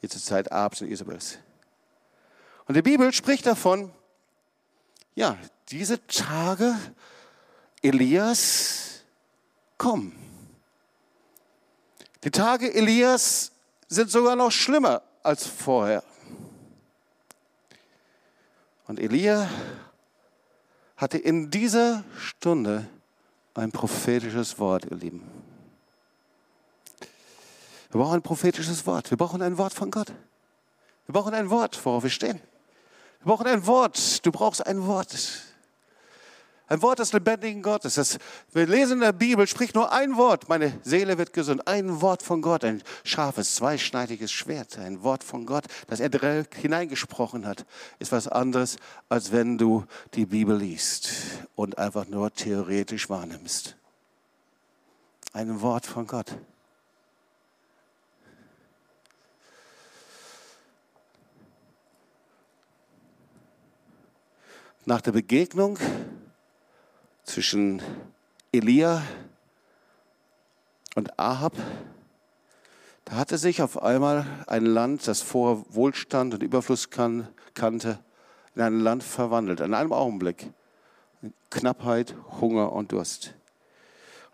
wie 0.00 0.08
zur 0.08 0.22
Zeit 0.22 0.50
Ahabs 0.50 0.80
und 0.80 0.88
Isabels. 0.88 1.36
Und 2.64 2.74
die 2.74 2.80
Bibel 2.80 3.12
spricht 3.12 3.44
davon, 3.44 3.92
ja, 5.14 5.36
diese 5.68 6.06
Tage 6.06 6.74
Elias 7.82 9.02
kommen. 9.76 10.16
Die 12.24 12.30
Tage 12.30 12.72
Elias 12.72 13.52
sind 13.88 14.10
sogar 14.10 14.36
noch 14.36 14.52
schlimmer 14.52 15.02
als 15.22 15.46
vorher. 15.46 16.02
Und 18.86 18.98
Elia 18.98 19.48
hatte 20.96 21.18
in 21.18 21.50
dieser 21.50 22.04
Stunde 22.18 22.86
ein 23.54 23.72
prophetisches 23.72 24.58
Wort, 24.58 24.86
ihr 24.90 24.96
Lieben. 24.96 25.22
Wir 27.90 28.00
brauchen 28.00 28.14
ein 28.14 28.22
prophetisches 28.22 28.86
Wort. 28.86 29.10
Wir 29.10 29.18
brauchen 29.18 29.42
ein 29.42 29.58
Wort 29.58 29.74
von 29.74 29.90
Gott. 29.90 30.12
Wir 31.06 31.12
brauchen 31.12 31.34
ein 31.34 31.50
Wort, 31.50 31.84
worauf 31.84 32.04
wir 32.04 32.10
stehen. 32.10 32.40
Wir 33.20 33.26
brauchen 33.26 33.46
ein 33.46 33.66
Wort. 33.66 34.24
Du 34.24 34.30
brauchst 34.30 34.64
ein 34.64 34.86
Wort. 34.86 35.16
Ein 36.70 36.82
Wort 36.82 37.00
des 37.00 37.12
lebendigen 37.12 37.62
Gottes. 37.62 37.96
Das, 37.96 38.16
wir 38.52 38.64
lesen 38.64 38.94
in 38.94 39.00
der 39.00 39.12
Bibel, 39.12 39.44
spricht 39.48 39.74
nur 39.74 39.90
ein 39.90 40.16
Wort. 40.16 40.48
Meine 40.48 40.78
Seele 40.84 41.18
wird 41.18 41.32
gesund. 41.32 41.66
Ein 41.66 42.00
Wort 42.00 42.22
von 42.22 42.42
Gott, 42.42 42.62
ein 42.62 42.80
scharfes, 43.02 43.56
zweischneidiges 43.56 44.30
Schwert. 44.30 44.78
Ein 44.78 45.02
Wort 45.02 45.24
von 45.24 45.46
Gott, 45.46 45.64
das 45.88 45.98
er 45.98 46.10
direkt 46.10 46.54
hineingesprochen 46.54 47.44
hat, 47.44 47.66
ist 47.98 48.12
was 48.12 48.28
anderes, 48.28 48.76
als 49.08 49.32
wenn 49.32 49.58
du 49.58 49.84
die 50.14 50.26
Bibel 50.26 50.56
liest 50.56 51.10
und 51.56 51.76
einfach 51.76 52.06
nur 52.06 52.32
theoretisch 52.32 53.10
wahrnimmst. 53.10 53.74
Ein 55.32 55.60
Wort 55.62 55.86
von 55.86 56.06
Gott. 56.06 56.36
Nach 64.84 65.00
der 65.00 65.10
Begegnung 65.10 65.76
zwischen 67.30 67.80
Elia 68.52 69.02
und 70.96 71.18
Ahab. 71.18 71.52
Da 73.04 73.16
hatte 73.16 73.38
sich 73.38 73.62
auf 73.62 73.80
einmal 73.82 74.26
ein 74.46 74.66
Land, 74.66 75.06
das 75.06 75.22
vor 75.22 75.64
Wohlstand 75.74 76.34
und 76.34 76.42
Überfluss 76.42 76.90
kan 76.90 77.28
kannte, 77.54 78.00
in 78.54 78.62
ein 78.62 78.80
Land 78.80 79.04
verwandelt. 79.04 79.60
In 79.60 79.74
einem 79.74 79.92
Augenblick. 79.92 80.50
Knappheit, 81.50 82.14
Hunger 82.40 82.72
und 82.72 82.92
Durst. 82.92 83.34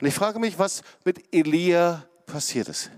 Und 0.01 0.07
ich 0.07 0.15
frage 0.15 0.39
mich, 0.39 0.59
was 0.59 0.83
mit 1.05 1.35
Elia 1.35 2.05
passiert 2.27 2.69
ist. 2.69 2.91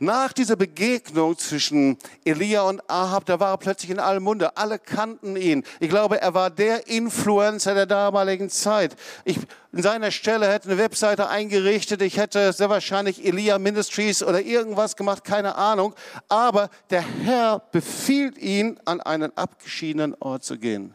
Nach 0.00 0.32
dieser 0.32 0.54
Begegnung 0.54 1.36
zwischen 1.36 1.98
Elia 2.24 2.62
und 2.62 2.88
Ahab, 2.88 3.26
da 3.26 3.40
war 3.40 3.54
er 3.54 3.58
plötzlich 3.58 3.90
in 3.90 3.98
allem 3.98 4.22
Munde. 4.22 4.56
Alle 4.56 4.78
kannten 4.78 5.34
ihn. 5.34 5.64
Ich 5.80 5.88
glaube, 5.88 6.20
er 6.20 6.34
war 6.34 6.50
der 6.50 6.86
Influencer 6.86 7.74
der 7.74 7.86
damaligen 7.86 8.48
Zeit. 8.48 8.94
Ich 9.24 9.38
in 9.72 9.82
seiner 9.82 10.12
Stelle 10.12 10.48
hätte 10.48 10.70
eine 10.70 10.78
Webseite 10.78 11.28
eingerichtet. 11.28 12.00
Ich 12.02 12.16
hätte 12.16 12.52
sehr 12.52 12.70
wahrscheinlich 12.70 13.26
Elia 13.26 13.58
Ministries 13.58 14.22
oder 14.22 14.40
irgendwas 14.40 14.94
gemacht, 14.94 15.24
keine 15.24 15.56
Ahnung. 15.56 15.94
Aber 16.28 16.70
der 16.90 17.02
Herr 17.02 17.58
befiehlt 17.72 18.38
ihn, 18.38 18.78
an 18.84 19.00
einen 19.00 19.36
abgeschiedenen 19.36 20.14
Ort 20.20 20.44
zu 20.44 20.58
gehen. 20.58 20.94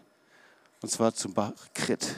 Und 0.81 0.89
zwar 0.89 1.13
zum 1.13 1.33
Bach 1.33 1.51
Krit. 1.73 2.15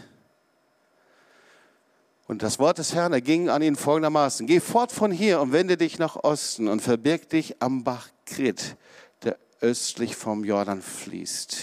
Und 2.28 2.42
das 2.42 2.58
Wort 2.58 2.80
des 2.80 2.96
Herrn 2.96 3.14
erging 3.14 3.50
an 3.50 3.62
ihn 3.62 3.76
folgendermaßen. 3.76 4.48
Geh 4.48 4.60
fort 4.60 4.92
von 4.92 5.12
hier 5.12 5.42
und 5.42 5.52
wende 5.52 5.78
dich 5.78 6.00
nach 6.00 6.16
Osten 6.16 6.68
und 6.68 6.82
verbirg 6.82 7.30
dich 7.30 7.62
am 7.62 7.84
Bach 7.84 8.10
Krit, 8.26 8.78
der 9.24 9.38
östlich 9.62 10.16
vom 10.16 10.44
Jordan 10.44 10.82
fließt. 10.82 11.58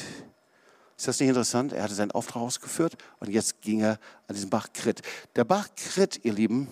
Ist 0.97 1.09
das 1.09 1.19
nicht 1.19 1.31
interessant? 1.31 1.73
Er 1.73 1.83
hatte 1.83 1.95
seinen 1.95 2.13
Auftrag 2.13 2.43
ausgeführt 2.43 2.97
und 3.19 3.29
jetzt 3.29 3.61
ging 3.61 3.81
er 3.81 3.99
an 4.29 4.37
diesen 4.37 4.51
Bach 4.51 4.69
Krit. 4.73 5.03
Der 5.35 5.43
Bach 5.43 5.69
Krit, 5.75 6.21
ihr 6.23 6.33
Lieben, 6.33 6.69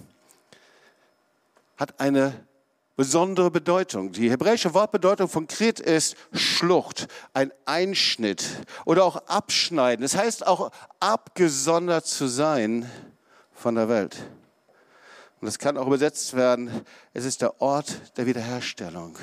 hat 1.76 1.98
eine 1.98 2.46
besondere 2.94 3.50
Bedeutung. 3.50 4.12
Die 4.12 4.30
hebräische 4.30 4.72
Wortbedeutung 4.72 5.28
von 5.28 5.48
Krit 5.48 5.80
ist 5.80 6.14
Schlucht, 6.32 7.08
ein 7.32 7.50
Einschnitt 7.64 8.44
oder 8.84 9.04
auch 9.04 9.16
Abschneiden. 9.26 10.02
Das 10.02 10.14
heißt 10.14 10.46
auch 10.46 10.70
abgesondert 11.00 12.06
zu 12.06 12.28
sein 12.28 12.88
von 13.60 13.74
der 13.74 13.88
Welt. 13.88 14.16
Und 15.40 15.46
das 15.46 15.58
kann 15.58 15.76
auch 15.76 15.86
übersetzt 15.86 16.34
werden, 16.34 16.70
es 17.12 17.24
ist 17.24 17.42
der 17.42 17.60
Ort 17.60 18.16
der 18.16 18.26
Wiederherstellung. 18.26 19.16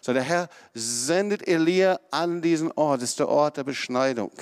So, 0.00 0.12
der 0.12 0.22
Herr 0.22 0.48
sendet 0.74 1.46
Elia 1.46 2.00
an 2.10 2.42
diesen 2.42 2.72
Ort, 2.72 3.02
es 3.02 3.10
ist 3.10 3.18
der 3.18 3.28
Ort 3.28 3.56
der 3.56 3.64
Beschneidung. 3.64 4.32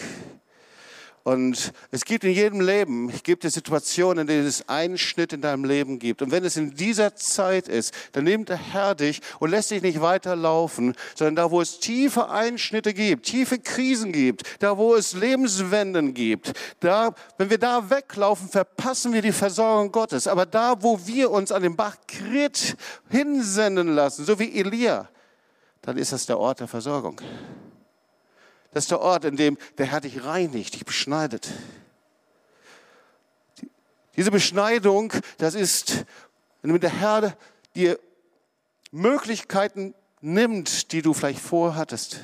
Und 1.23 1.73
es 1.91 2.07
gibt 2.07 2.25
in 2.25 2.33
jedem 2.33 2.61
Leben, 2.63 3.13
gibt 3.23 3.45
es 3.45 3.53
Situationen, 3.53 4.23
in 4.23 4.27
denen 4.27 4.47
es 4.47 4.69
einen 4.71 4.97
Schnitt 4.97 5.35
in 5.35 5.43
deinem 5.43 5.65
Leben 5.65 5.99
gibt. 5.99 6.23
Und 6.23 6.31
wenn 6.31 6.45
es 6.45 6.57
in 6.57 6.75
dieser 6.75 7.15
Zeit 7.15 7.69
ist, 7.69 7.93
dann 8.13 8.25
nimmt 8.25 8.49
der 8.49 8.57
Herr 8.57 8.95
dich 8.95 9.21
und 9.39 9.51
lässt 9.51 9.71
dich 9.71 9.83
nicht 9.83 10.01
weiterlaufen, 10.01 10.95
sondern 11.15 11.37
da, 11.37 11.51
wo 11.51 11.61
es 11.61 11.79
tiefe 11.79 12.31
Einschnitte 12.31 12.95
gibt, 12.95 13.27
tiefe 13.27 13.59
Krisen 13.59 14.13
gibt, 14.13 14.45
da, 14.61 14.79
wo 14.79 14.95
es 14.95 15.13
Lebenswenden 15.13 16.15
gibt, 16.15 16.55
da, 16.81 17.15
wenn 17.37 17.51
wir 17.51 17.59
da 17.59 17.91
weglaufen, 17.91 18.49
verpassen 18.49 19.13
wir 19.13 19.21
die 19.21 19.33
Versorgung 19.33 19.93
Gottes. 19.93 20.27
Aber 20.27 20.47
da, 20.47 20.83
wo 20.83 20.99
wir 21.07 21.31
uns 21.31 21.53
an 21.53 21.63
den 21.63 21.77
Bach 21.77 21.97
Krit 22.09 22.77
hinsenden 23.11 23.95
lassen, 23.95 24.25
so 24.25 24.39
wie 24.39 24.59
Elia, 24.59 25.09
dann 25.83 25.99
ist 25.99 26.13
das 26.13 26.25
der 26.25 26.39
Ort 26.39 26.61
der 26.61 26.69
Versorgung. 26.69 27.21
Das 28.73 28.85
ist 28.85 28.91
der 28.91 29.01
Ort, 29.01 29.25
in 29.25 29.37
dem 29.37 29.59
der 29.79 29.87
Herr 29.87 30.01
dich 30.01 30.25
reinigt, 30.25 30.75
dich 30.75 30.85
beschneidet. 30.85 31.49
Diese 34.17 34.31
Beschneidung, 34.31 35.13
das 35.39 35.55
ist, 35.55 36.05
wenn 36.63 36.79
der 36.79 36.91
Herr 36.91 37.37
dir 37.75 37.99
Möglichkeiten 38.93 39.95
nimmt, 40.21 40.93
die 40.93 41.03
du 41.03 41.15
vielleicht 41.15 41.41
vorhattest. 41.41 42.21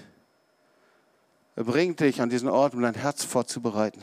Er 1.54 1.64
bringt 1.64 2.00
dich 2.00 2.20
an 2.20 2.28
diesen 2.28 2.48
Ort, 2.48 2.74
um 2.74 2.82
dein 2.82 2.94
Herz 2.94 3.24
vorzubereiten. 3.24 4.02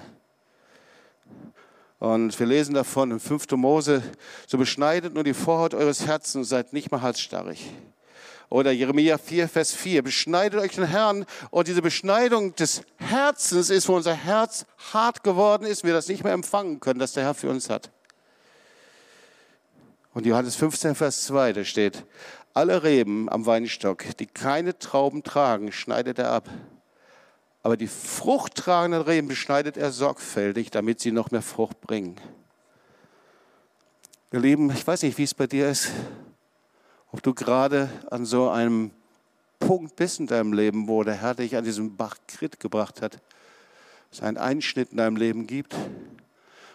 Und 2.00 2.38
wir 2.38 2.48
lesen 2.48 2.74
davon 2.74 3.12
im 3.12 3.20
5. 3.20 3.52
Mose, 3.52 4.04
so 4.48 4.58
beschneidet 4.58 5.14
nur 5.14 5.24
die 5.24 5.34
Vorhaut 5.34 5.74
eures 5.74 6.06
Herzens 6.06 6.36
und 6.36 6.44
seid 6.44 6.74
nicht 6.74 6.92
mehr 6.92 7.02
halsstarrig. 7.02 7.72
Oder 8.50 8.72
Jeremia 8.72 9.18
4, 9.18 9.48
Vers 9.48 9.74
4. 9.74 10.04
Beschneidet 10.04 10.60
euch 10.60 10.74
den 10.74 10.86
Herrn. 10.86 11.26
Und 11.50 11.68
diese 11.68 11.82
Beschneidung 11.82 12.56
des 12.56 12.84
Herzens 12.98 13.70
ist, 13.70 13.88
wo 13.88 13.96
unser 13.96 14.14
Herz 14.14 14.66
hart 14.94 15.24
geworden 15.24 15.66
ist, 15.66 15.84
wir 15.84 15.94
das 15.94 16.08
nicht 16.08 16.24
mehr 16.24 16.34
empfangen 16.34 16.80
können, 16.80 17.00
das 17.00 17.14
der 17.14 17.24
Herr 17.24 17.34
für 17.34 17.50
uns 17.50 17.70
hat. 17.70 17.92
Und 20.14 20.26
Johannes 20.26 20.56
15, 20.56 20.96
Vers 20.96 21.26
2, 21.26 21.54
da 21.54 21.64
steht, 21.64 22.06
alle 22.54 22.84
Reben 22.84 23.30
am 23.30 23.48
Weinstock, 23.48 24.06
die 24.18 24.28
keine 24.28 24.78
Trauben 24.78 25.24
tragen, 25.24 25.72
schneidet 25.72 26.20
er 26.20 26.30
ab. 26.30 26.50
Aber 27.64 27.78
die 27.78 27.88
fruchttragenden 27.88 29.02
Reben 29.02 29.28
beschneidet 29.28 29.78
er 29.78 29.92
sorgfältig, 29.92 30.70
damit 30.70 31.00
sie 31.00 31.12
noch 31.12 31.32
mehr 31.32 31.42
Frucht 31.42 31.82
bringen. 31.82 32.18
Ihr 34.32 34.40
Lieben, 34.40 34.70
ich 34.72 34.86
weiß 34.86 35.02
nicht, 35.04 35.18
wie 35.18 35.24
es 35.24 35.34
bei 35.34 35.48
dir 35.48 35.70
ist 35.70 35.90
ob 37.14 37.22
du 37.22 37.34
gerade 37.36 37.90
an 38.10 38.26
so 38.26 38.50
einem 38.50 38.90
Punkt 39.60 39.96
bist 39.96 40.20
in 40.20 40.26
deinem 40.26 40.52
Leben, 40.52 40.88
wo 40.88 41.04
der 41.04 41.14
Herr 41.14 41.36
dich 41.36 41.56
an 41.56 41.64
diesem 41.64 41.96
Bach 41.96 42.18
Krit 42.28 42.60
gebracht 42.60 43.04
hat, 43.04 43.22
es 44.12 44.22
einen 44.22 44.38
Einschnitt 44.38 44.92
in 44.92 44.98
deinem 44.98 45.16
Leben 45.16 45.46
gibt. 45.46 45.76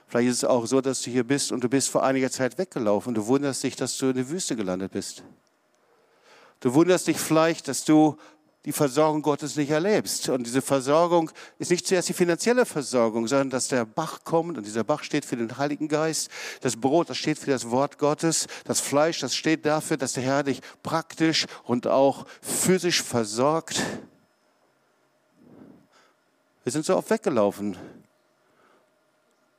Vielleicht 0.07 0.31
ist 0.31 0.37
es 0.37 0.44
auch 0.44 0.64
so, 0.66 0.81
dass 0.81 1.03
du 1.03 1.11
hier 1.11 1.24
bist 1.24 1.51
und 1.51 1.64
du 1.64 1.68
bist 1.68 1.88
vor 1.88 2.05
einiger 2.05 2.31
Zeit 2.31 2.57
weggelaufen. 2.57 3.14
Du 3.14 3.27
wunderst 3.27 3.64
dich, 3.64 3.74
dass 3.74 3.98
du 3.98 4.07
in 4.07 4.14
der 4.14 4.29
Wüste 4.29 4.55
gelandet 4.55 4.92
bist. 4.92 5.24
Du 6.61 6.72
wunderst 6.72 7.09
dich 7.09 7.18
vielleicht, 7.18 7.66
dass 7.66 7.85
du 7.85 8.16
die 8.68 8.72
Versorgung 8.72 9.22
Gottes 9.22 9.57
nicht 9.57 9.70
erlebst. 9.70 10.28
Und 10.28 10.44
diese 10.44 10.61
Versorgung 10.61 11.31
ist 11.59 11.70
nicht 11.70 11.87
zuerst 11.87 12.11
die 12.11 12.12
finanzielle 12.12 12.66
Versorgung, 12.66 13.26
sondern 13.26 13.48
dass 13.48 13.68
der 13.68 13.87
Bach 13.87 14.24
kommt 14.24 14.59
und 14.59 14.66
dieser 14.66 14.85
Bach 14.85 15.04
steht 15.04 15.24
für 15.24 15.38
den 15.38 15.57
Heiligen 15.57 15.88
Geist. 15.88 16.31
Das 16.61 16.76
Brot, 16.76 17.09
das 17.09 17.16
steht 17.16 17.38
für 17.38 17.50
das 17.50 17.70
Wort 17.70 17.96
Gottes. 17.96 18.46
Das 18.64 18.81
Fleisch, 18.81 19.20
das 19.20 19.35
steht 19.35 19.64
dafür, 19.64 19.96
dass 19.96 20.12
der 20.12 20.22
Herr 20.22 20.42
dich 20.42 20.61
praktisch 20.83 21.46
und 21.64 21.87
auch 21.87 22.26
physisch 22.42 23.02
versorgt. 23.02 23.81
Wir 26.62 26.70
sind 26.70 26.85
so 26.85 26.94
oft 26.94 27.09
weggelaufen. 27.09 27.74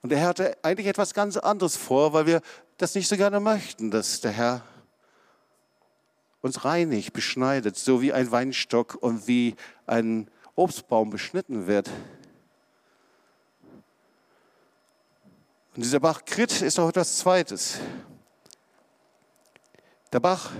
Und 0.04 0.12
der 0.12 0.20
Herr 0.20 0.28
hatte 0.28 0.56
eigentlich 0.62 0.86
etwas 0.86 1.16
ganz 1.16 1.36
anderes 1.36 1.76
vor, 1.76 2.14
weil 2.14 2.28
wir 2.28 2.42
das 2.78 2.94
nicht 2.94 3.08
so 3.08 3.18
gerne 3.18 3.40
möchten, 3.40 3.90
dass 3.90 4.22
der 4.22 4.34
Herr 4.34 4.62
uns 6.42 6.66
reinigt, 6.66 7.14
beschneidet, 7.14 7.78
so 7.78 8.02
wie 8.02 8.14
ein 8.14 8.32
Weinstock 8.32 8.96
und 8.96 9.28
wie 9.28 9.56
ein 9.86 10.30
Obstbaum 10.56 11.10
beschnitten 11.10 11.68
wird. 11.68 11.90
Und 15.76 15.84
dieser 15.84 16.00
Bach 16.00 16.26
Krit 16.26 16.62
ist 16.62 16.80
auch 16.80 16.90
etwas 16.90 17.18
Zweites. 17.18 17.80
Der 20.12 20.20
Bach 20.20 20.52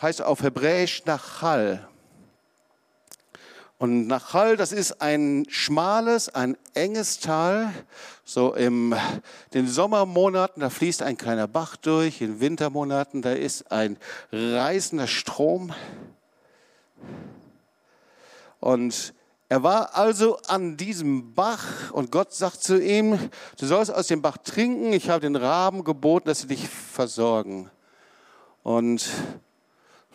heißt 0.00 0.22
auf 0.22 0.42
Hebräisch 0.42 1.04
Nachal. 1.04 1.88
Und 3.78 4.08
Nachal, 4.08 4.56
das 4.56 4.72
ist 4.72 5.00
ein 5.00 5.46
schmales, 5.48 6.28
ein 6.28 6.58
enges 6.74 7.20
Tal. 7.20 7.72
So 8.24 8.52
in 8.52 8.96
den 9.54 9.68
Sommermonaten, 9.68 10.60
da 10.60 10.68
fließt 10.68 11.02
ein 11.02 11.16
kleiner 11.16 11.46
Bach 11.46 11.76
durch. 11.76 12.20
In 12.20 12.40
Wintermonaten, 12.40 13.22
da 13.22 13.32
ist 13.32 13.70
ein 13.70 13.96
reißender 14.32 15.06
Strom. 15.06 15.72
Und 18.58 19.14
er 19.48 19.62
war 19.62 19.94
also 19.94 20.38
an 20.48 20.76
diesem 20.76 21.34
Bach 21.34 21.92
und 21.92 22.10
Gott 22.10 22.34
sagt 22.34 22.60
zu 22.62 22.82
ihm, 22.82 23.30
du 23.58 23.66
sollst 23.66 23.94
aus 23.94 24.08
dem 24.08 24.22
Bach 24.22 24.38
trinken. 24.38 24.92
Ich 24.92 25.08
habe 25.08 25.20
den 25.20 25.36
Raben 25.36 25.84
geboten, 25.84 26.26
dass 26.26 26.40
sie 26.40 26.48
dich 26.48 26.68
versorgen. 26.68 27.70
Und 28.64 29.08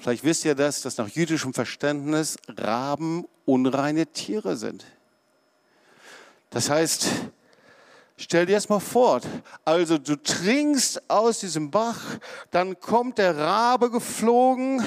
Vielleicht 0.03 0.25
wisst 0.25 0.43
ihr 0.43 0.53
das, 0.53 0.81
dass 0.81 0.97
nach 0.97 1.07
jüdischem 1.07 1.53
Verständnis 1.53 2.37
Raben 2.49 3.23
unreine 3.45 4.07
Tiere 4.07 4.55
sind. 4.55 4.85
Das 6.49 6.69
heißt, 6.69 7.07
stell 8.17 8.45
dir 8.45 8.55
das 8.55 8.69
mal 8.69 8.79
vor, 8.79 9.21
also 9.65 9.97
du 9.97 10.15
trinkst 10.15 11.09
aus 11.09 11.39
diesem 11.39 11.71
Bach, 11.71 11.99
dann 12.51 12.79
kommt 12.79 13.17
der 13.17 13.37
Rabe 13.37 13.89
geflogen 13.89 14.83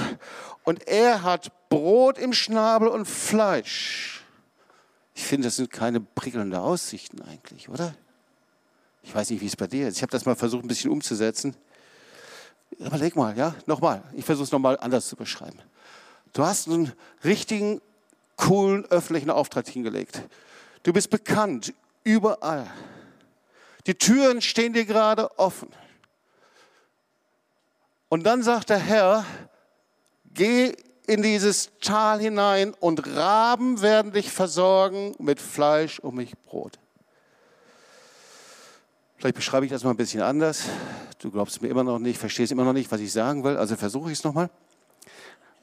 und 0.64 0.86
er 0.86 1.22
hat 1.22 1.50
Brot 1.68 2.18
im 2.18 2.32
Schnabel 2.32 2.88
und 2.88 3.06
Fleisch. 3.06 4.24
Ich 5.14 5.24
finde, 5.24 5.48
das 5.48 5.56
sind 5.56 5.70
keine 5.70 6.00
prickelnde 6.00 6.60
Aussichten 6.60 7.22
eigentlich, 7.22 7.68
oder? 7.68 7.94
Ich 9.02 9.14
weiß 9.14 9.30
nicht, 9.30 9.40
wie 9.40 9.46
es 9.46 9.56
bei 9.56 9.66
dir 9.66 9.88
ist. 9.88 9.96
Ich 9.96 10.02
habe 10.02 10.10
das 10.10 10.26
mal 10.26 10.36
versucht, 10.36 10.64
ein 10.64 10.68
bisschen 10.68 10.90
umzusetzen. 10.90 11.56
Überleg 12.78 13.16
mal, 13.16 13.36
ja, 13.36 13.54
nochmal. 13.66 14.02
Ich 14.14 14.24
versuche 14.24 14.44
es 14.44 14.52
nochmal 14.52 14.78
anders 14.78 15.08
zu 15.08 15.16
beschreiben. 15.16 15.58
Du 16.32 16.44
hast 16.44 16.68
einen 16.68 16.92
richtigen, 17.24 17.80
coolen 18.36 18.84
öffentlichen 18.86 19.30
Auftrag 19.30 19.68
hingelegt. 19.68 20.22
Du 20.82 20.92
bist 20.92 21.10
bekannt, 21.10 21.74
überall. 22.04 22.70
Die 23.86 23.94
Türen 23.94 24.40
stehen 24.40 24.72
dir 24.72 24.84
gerade 24.84 25.38
offen. 25.38 25.68
Und 28.08 28.24
dann 28.24 28.42
sagt 28.42 28.70
der 28.70 28.78
Herr, 28.78 29.24
geh 30.32 30.74
in 31.06 31.22
dieses 31.22 31.70
Tal 31.80 32.20
hinein 32.20 32.74
und 32.80 33.06
Raben 33.16 33.80
werden 33.80 34.12
dich 34.12 34.30
versorgen 34.30 35.14
mit 35.18 35.40
Fleisch 35.40 35.98
und 36.00 36.14
Milchbrot. 36.14 36.78
Vielleicht 39.16 39.36
beschreibe 39.36 39.66
ich 39.66 39.72
das 39.72 39.82
mal 39.82 39.90
ein 39.90 39.96
bisschen 39.96 40.22
anders. 40.22 40.64
Du 41.18 41.30
glaubst 41.30 41.62
mir 41.62 41.68
immer 41.68 41.84
noch 41.84 41.98
nicht, 41.98 42.18
verstehst 42.18 42.52
immer 42.52 42.64
noch 42.64 42.72
nicht, 42.72 42.90
was 42.90 43.00
ich 43.00 43.12
sagen 43.12 43.42
will, 43.44 43.56
also 43.56 43.76
versuche 43.76 44.10
ich 44.10 44.18
es 44.18 44.24
nochmal. 44.24 44.50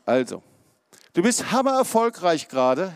Also, 0.06 0.42
du 1.14 1.22
bist 1.22 1.52
hammer 1.52 1.78
erfolgreich 1.78 2.48
gerade. 2.48 2.94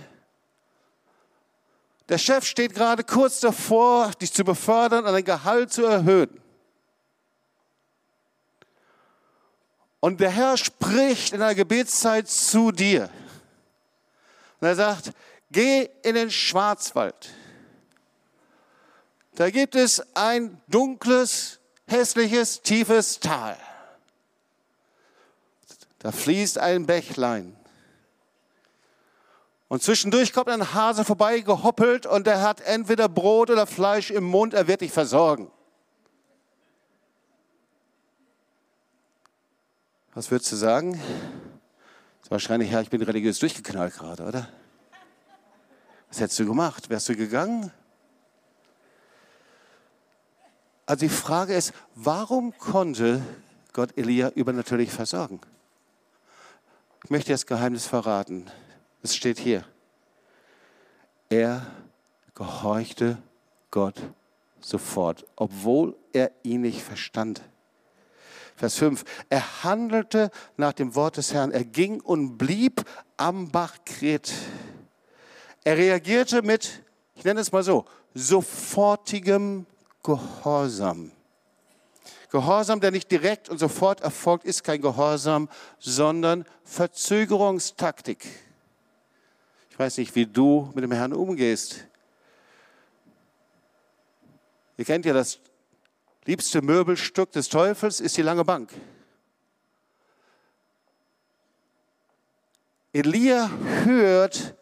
Der 2.10 2.18
Chef 2.18 2.46
steht 2.46 2.74
gerade 2.74 3.04
kurz 3.04 3.40
davor, 3.40 4.12
dich 4.12 4.32
zu 4.32 4.44
befördern 4.44 5.06
und 5.06 5.12
dein 5.12 5.26
Gehalt 5.26 5.74
zu 5.74 5.86
erhöhen. 5.86 6.42
Und 10.00 10.22
der 10.22 10.30
Herr 10.30 10.56
spricht 10.56 11.34
in 11.34 11.40
der 11.40 11.56
Gebetszeit 11.56 12.30
zu 12.30 12.72
dir. 12.72 13.10
Und 14.62 14.68
er 14.68 14.76
sagt, 14.76 15.12
geh 15.52 15.90
in 16.04 16.16
den 16.16 16.32
Schwarzwald. 16.32 17.30
Da 19.36 19.50
gibt 19.50 19.76
es 19.76 20.02
ein 20.16 20.62
dunkles, 20.68 21.60
hässliches, 21.88 22.62
tiefes 22.62 23.20
Tal. 23.20 23.58
Da 26.00 26.12
fließt 26.12 26.58
ein 26.60 26.86
Bächlein. 26.86 27.57
Und 29.70 29.84
zwischendurch 29.84 30.32
kommt 30.32 30.50
ein 30.50 30.74
Hase 30.74 31.04
vorbei, 31.04 31.42
gehoppelt, 31.42 32.06
und 32.06 32.26
er 32.28 32.42
hat 32.42 32.62
entweder 32.62 33.10
Brot 33.10 33.50
oder 33.50 33.68
Fleisch 33.68 34.12
im 34.12 34.24
Mund, 34.24 34.54
er 34.54 34.68
wird 34.68 34.82
dich 34.82 34.92
versorgen. 34.92 35.52
Was 40.14 40.32
würdest 40.32 40.52
du 40.52 40.56
sagen? 40.56 41.00
Wahrscheinlich, 42.30 42.72
ja, 42.72 42.82
ich 42.82 42.90
bin 42.90 43.02
religiös 43.02 43.40
durchgeknallt 43.40 43.94
gerade, 43.94 44.24
oder? 44.24 44.50
Was 46.10 46.20
hättest 46.20 46.40
du 46.40 46.46
gemacht? 46.46 46.90
Wärst 46.90 47.08
du 47.10 47.16
gegangen? 47.16 47.72
Also 50.86 51.06
die 51.06 51.10
Frage 51.10 51.54
ist, 51.54 51.74
warum 51.96 52.58
konnte 52.58 53.22
Gott 53.74 53.98
Elia 53.98 54.30
übernatürlich 54.30 54.92
versorgen? 54.92 55.40
Ich 57.04 57.10
möchte 57.10 57.32
das 57.32 57.46
Geheimnis 57.46 57.86
verraten. 57.86 58.50
Es 59.04 59.16
steht 59.16 59.40
hier. 59.40 59.64
Er 61.30 61.66
gehorchte 62.34 63.18
Gott 63.72 64.02
sofort, 64.60 65.26
obwohl 65.36 65.96
er 66.14 66.32
ihn 66.44 66.62
nicht 66.62 66.82
verstand. 66.82 67.42
Vers 68.56 68.76
5. 68.76 69.04
Er 69.30 69.64
handelte 69.64 70.32
nach 70.56 70.74
dem 70.74 70.96
Wort 70.96 71.18
des 71.18 71.34
Herrn. 71.34 71.52
Er 71.52 71.64
ging 71.64 72.02
und 72.02 72.38
blieb 72.38 72.84
am 73.16 73.52
Bach 73.52 73.78
Kret. 73.86 74.34
Er 75.64 75.78
reagierte 75.78 76.42
mit, 76.42 76.84
ich 77.14 77.24
nenne 77.24 77.40
es 77.40 77.52
mal 77.52 77.64
so, 77.64 77.86
sofortigem 78.14 79.66
Gehorsam. 80.02 81.12
Gehorsam, 82.32 82.80
der 82.80 82.92
nicht 82.92 83.12
direkt 83.12 83.48
und 83.50 83.58
sofort 83.58 84.02
erfolgt, 84.02 84.46
ist 84.46 84.64
kein 84.64 84.82
Gehorsam, 84.82 85.50
sondern 85.78 86.46
Verzögerungstaktik. 86.64 88.26
Ich 89.78 89.80
weiß 89.80 90.00
nicht, 90.00 90.16
wie 90.16 90.26
du 90.26 90.72
mit 90.74 90.84
dem 90.84 90.92
Herrn 90.92 91.14
umgehst. 91.14 91.86
Ihr 94.76 94.86
kennt 94.86 95.06
ja 95.06 95.14
das 95.14 95.40
liebste 96.26 96.64
Möbelstück 96.64 97.32
des 97.32 97.48
Teufels, 97.48 98.02
ist 98.02 98.18
die 98.18 98.24
lange 98.24 98.44
Bank. 98.44 98.72
Elia 102.92 103.52
hört 103.84 104.56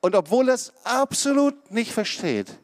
und 0.00 0.16
obwohl 0.16 0.48
er 0.48 0.56
es 0.56 0.72
absolut 0.82 1.70
nicht 1.70 1.92
versteht, 1.92 2.58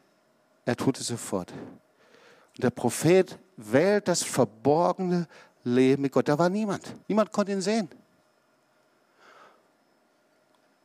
er 0.65 0.75
tut 0.75 0.99
es 0.99 1.07
sofort. 1.07 1.53
Und 1.53 2.63
der 2.63 2.71
Prophet 2.71 3.39
wählt 3.55 4.09
das 4.09 4.23
verborgene 4.23 5.25
Leben 5.63 6.01
mit 6.01 6.11
Gott. 6.11 6.27
Da 6.27 6.37
war 6.37 6.49
niemand. 6.49 6.93
Niemand 7.07 7.31
konnte 7.31 7.53
ihn 7.53 7.61
sehen. 7.61 7.87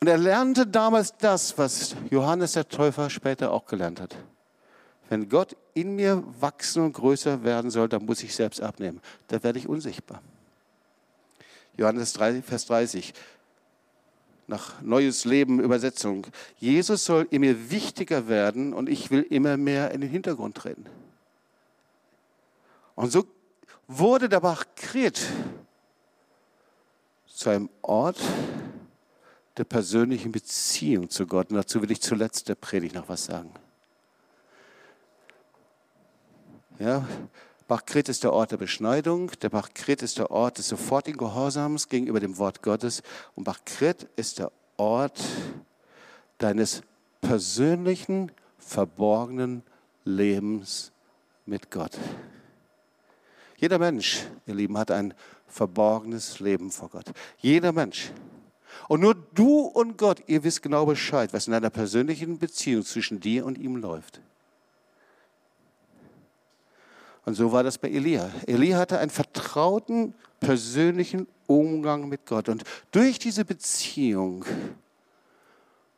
Und 0.02 0.08
er 0.08 0.18
lernte 0.18 0.66
damals 0.66 1.16
das, 1.16 1.56
was 1.58 1.94
Johannes 2.10 2.54
der 2.54 2.68
Täufer 2.68 3.08
später 3.08 3.52
auch 3.52 3.66
gelernt 3.66 4.00
hat. 4.00 4.16
Wenn 5.08 5.28
Gott 5.28 5.56
in 5.74 5.94
mir 5.94 6.24
wachsen 6.40 6.82
und 6.82 6.94
größer 6.94 7.44
werden 7.44 7.70
soll, 7.70 7.88
dann 7.88 8.04
muss 8.04 8.20
ich 8.24 8.34
selbst 8.34 8.60
abnehmen. 8.60 9.00
Da 9.28 9.44
werde 9.44 9.60
ich 9.60 9.68
unsichtbar. 9.68 10.20
Johannes 11.76 12.14
3, 12.14 12.42
Vers 12.42 12.66
30 12.66 13.14
nach 14.48 14.82
Neues 14.82 15.24
Leben 15.24 15.60
Übersetzung. 15.60 16.26
Jesus 16.58 17.04
soll 17.04 17.28
in 17.30 17.42
mir 17.42 17.70
wichtiger 17.70 18.26
werden 18.26 18.74
und 18.74 18.88
ich 18.88 19.12
will 19.12 19.22
immer 19.22 19.56
mehr 19.56 19.92
in 19.92 20.00
den 20.00 20.10
Hintergrund 20.10 20.56
treten. 20.56 20.86
Und 22.96 23.12
so 23.12 23.24
wurde 23.86 24.28
der 24.28 24.40
Bach 24.40 24.64
Kret 24.74 25.20
zu 27.28 27.50
einem 27.50 27.68
Ort 27.82 28.18
der 29.56 29.64
persönlichen 29.64 30.32
Beziehung 30.32 31.10
zu 31.10 31.26
Gott. 31.26 31.50
Und 31.50 31.56
dazu 31.56 31.82
will 31.82 31.90
ich 31.90 32.00
zuletzt 32.00 32.48
der 32.48 32.54
Predigt 32.54 32.94
noch 32.94 33.08
was 33.08 33.24
sagen. 33.24 33.52
Ja, 36.78 37.06
Bachkret 37.68 38.08
ist 38.08 38.24
der 38.24 38.32
Ort 38.32 38.52
der 38.52 38.56
Beschneidung, 38.56 39.30
der 39.40 39.50
Bachkret 39.50 40.02
ist 40.02 40.18
der 40.18 40.30
Ort 40.30 40.58
des 40.58 40.68
sofortigen 40.68 41.18
Gehorsams 41.18 41.88
gegenüber 41.88 42.20
dem 42.20 42.38
Wort 42.38 42.62
Gottes 42.62 43.02
und 43.34 43.44
Bachkret 43.44 44.08
ist 44.16 44.40
der 44.40 44.50
Ort 44.76 45.22
deines 46.38 46.82
persönlichen, 47.20 48.32
verborgenen 48.58 49.62
Lebens 50.04 50.92
mit 51.46 51.70
Gott. 51.70 51.96
Jeder 53.56 53.78
Mensch, 53.78 54.26
ihr 54.46 54.54
Lieben, 54.54 54.76
hat 54.76 54.90
ein 54.90 55.14
verborgenes 55.46 56.40
Leben 56.40 56.70
vor 56.70 56.88
Gott. 56.88 57.06
Jeder 57.38 57.72
Mensch. 57.72 58.10
Und 58.88 59.00
nur 59.00 59.14
du 59.14 59.60
und 59.60 59.96
Gott, 59.96 60.22
ihr 60.26 60.44
wisst 60.44 60.62
genau 60.62 60.86
Bescheid, 60.86 61.32
was 61.32 61.46
in 61.46 61.54
einer 61.54 61.70
persönlichen 61.70 62.38
Beziehung 62.38 62.84
zwischen 62.84 63.20
dir 63.20 63.46
und 63.46 63.58
ihm 63.58 63.76
läuft. 63.76 64.20
Und 67.24 67.34
so 67.34 67.52
war 67.52 67.62
das 67.62 67.78
bei 67.78 67.88
Elia. 67.88 68.30
Elia 68.46 68.78
hatte 68.78 68.98
einen 68.98 69.10
vertrauten, 69.10 70.14
persönlichen 70.40 71.28
Umgang 71.46 72.08
mit 72.08 72.26
Gott. 72.26 72.48
Und 72.48 72.64
durch 72.90 73.18
diese 73.18 73.44
Beziehung 73.44 74.44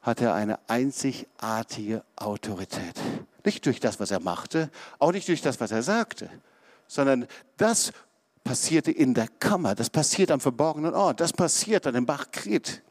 hatte 0.02 0.26
er 0.26 0.34
eine 0.34 0.58
einzigartige 0.68 2.04
Autorität. 2.16 3.00
Nicht 3.44 3.64
durch 3.64 3.80
das, 3.80 3.98
was 4.00 4.10
er 4.10 4.20
machte, 4.20 4.70
auch 4.98 5.12
nicht 5.12 5.26
durch 5.28 5.40
das, 5.40 5.60
was 5.60 5.70
er 5.70 5.82
sagte, 5.82 6.28
sondern 6.86 7.26
das 7.56 7.92
passierte 8.44 8.92
in 8.92 9.14
der 9.14 9.28
Kammer, 9.40 9.74
das 9.74 9.90
passiert 9.90 10.30
am 10.30 10.40
verborgenen 10.40 10.94
Ort, 10.94 11.20
das 11.20 11.32
passiert 11.32 11.86
an 11.86 11.94
dem 11.94 12.06
Bach 12.06 12.30
Kret. 12.30 12.82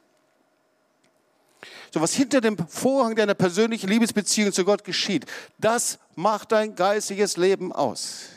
So 1.93 2.01
was 2.01 2.13
hinter 2.13 2.41
dem 2.41 2.57
Vorhang 2.67 3.15
deiner 3.15 3.35
persönlichen 3.35 3.87
Liebesbeziehung 3.87 4.51
zu 4.51 4.65
Gott 4.65 4.83
geschieht, 4.83 5.25
das 5.59 5.99
macht 6.15 6.51
dein 6.51 6.75
geistiges 6.75 7.37
Leben 7.37 7.71
aus. 7.71 8.29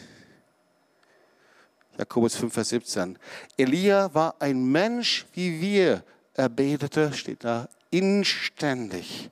Jakobus 1.99 2.37
5, 2.37 2.53
Vers 2.53 2.69
17. 2.69 3.19
Elia 3.57 4.13
war 4.13 4.35
ein 4.39 4.63
Mensch 4.71 5.25
wie 5.33 5.61
wir. 5.61 6.05
Er 6.35 6.51
betete, 6.51 7.15
steht 7.15 7.45
da, 7.45 7.71
inständig. 7.91 9.31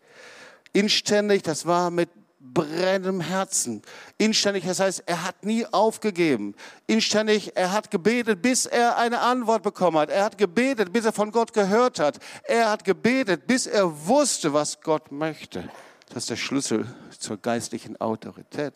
Inständig, 0.73 1.43
das 1.43 1.67
war 1.67 1.91
mit 1.91 2.09
brennendem 2.55 3.21
Herzen. 3.21 3.83
Inständig, 4.17 4.65
das 4.65 4.81
heißt, 4.81 5.03
er 5.07 5.25
hat 5.25 5.45
nie 5.45 5.67
aufgegeben. 5.67 6.55
Inständig, 6.87 7.57
er 7.57 7.73
hat 7.73 7.91
gebetet, 7.91 8.41
bis 8.41 8.65
er 8.65 8.97
eine 8.97 9.21
Antwort 9.21 9.63
bekommen 9.63 9.99
hat. 9.99 10.11
Er 10.11 10.25
hat 10.25 10.39
gebetet, 10.39 10.93
bis 10.93 11.05
er 11.05 11.13
von 11.13 11.33
Gott 11.33 11.53
gehört 11.53 11.99
hat. 11.99 12.19
Er 12.45 12.71
hat 12.71 12.85
gebetet, 12.85 13.47
bis 13.47 13.67
er 13.67 14.07
wusste, 14.07 14.53
was 14.53 14.81
Gott 14.81 15.11
möchte. 15.11 15.69
Das 16.09 16.25
ist 16.25 16.31
der 16.31 16.37
Schlüssel 16.37 16.87
zur 17.19 17.37
geistlichen 17.37 18.01
Autorität. 18.01 18.75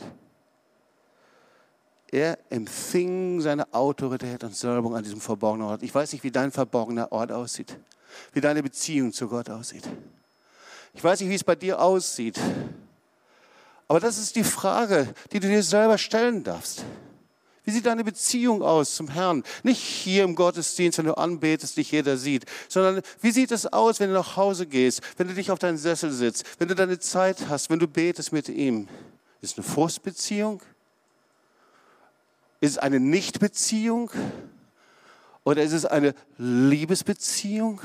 Er 2.10 2.38
empfing 2.48 3.40
seine 3.40 3.72
Autorität 3.72 4.42
und 4.42 4.56
Salbung 4.56 4.96
an 4.96 5.04
diesem 5.04 5.20
verborgenen 5.20 5.68
Ort. 5.68 5.82
Ich 5.82 5.94
weiß 5.94 6.12
nicht, 6.12 6.24
wie 6.24 6.30
dein 6.30 6.50
verborgener 6.50 7.12
Ort 7.12 7.30
aussieht, 7.30 7.76
wie 8.32 8.40
deine 8.40 8.62
Beziehung 8.62 9.12
zu 9.12 9.28
Gott 9.28 9.50
aussieht. 9.50 9.86
Ich 10.94 11.04
weiß 11.04 11.20
nicht, 11.20 11.28
wie 11.28 11.34
es 11.34 11.44
bei 11.44 11.54
dir 11.54 11.80
aussieht. 11.80 12.40
Aber 13.88 14.00
das 14.00 14.18
ist 14.18 14.36
die 14.36 14.44
Frage, 14.44 15.12
die 15.32 15.40
du 15.40 15.48
dir 15.48 15.62
selber 15.62 15.96
stellen 15.96 16.44
darfst. 16.44 16.84
Wie 17.64 17.70
sieht 17.70 17.86
deine 17.86 18.04
Beziehung 18.04 18.62
aus 18.62 18.94
zum 18.94 19.08
Herrn? 19.08 19.42
Nicht 19.62 19.82
hier 19.82 20.24
im 20.24 20.34
Gottesdienst, 20.34 20.98
wenn 20.98 21.06
du 21.06 21.16
anbetest, 21.18 21.76
dich 21.76 21.90
jeder 21.90 22.16
sieht, 22.16 22.46
sondern 22.68 23.02
wie 23.20 23.30
sieht 23.30 23.50
es 23.50 23.66
aus, 23.66 24.00
wenn 24.00 24.08
du 24.08 24.14
nach 24.14 24.36
Hause 24.36 24.66
gehst, 24.66 25.02
wenn 25.16 25.28
du 25.28 25.34
dich 25.34 25.50
auf 25.50 25.58
deinen 25.58 25.76
Sessel 25.76 26.10
sitzt, 26.10 26.44
wenn 26.58 26.68
du 26.68 26.74
deine 26.74 26.98
Zeit 26.98 27.48
hast, 27.48 27.68
wenn 27.68 27.78
du 27.78 27.86
betest 27.86 28.32
mit 28.32 28.48
ihm? 28.48 28.88
Ist 29.40 29.52
es 29.52 29.58
eine 29.58 29.66
Frustbeziehung? 29.66 30.62
Ist 32.60 32.72
es 32.72 32.78
eine 32.78 33.00
Nichtbeziehung? 33.00 34.10
Oder 35.44 35.62
ist 35.62 35.72
es 35.72 35.84
eine 35.84 36.14
Liebesbeziehung? 36.36 37.80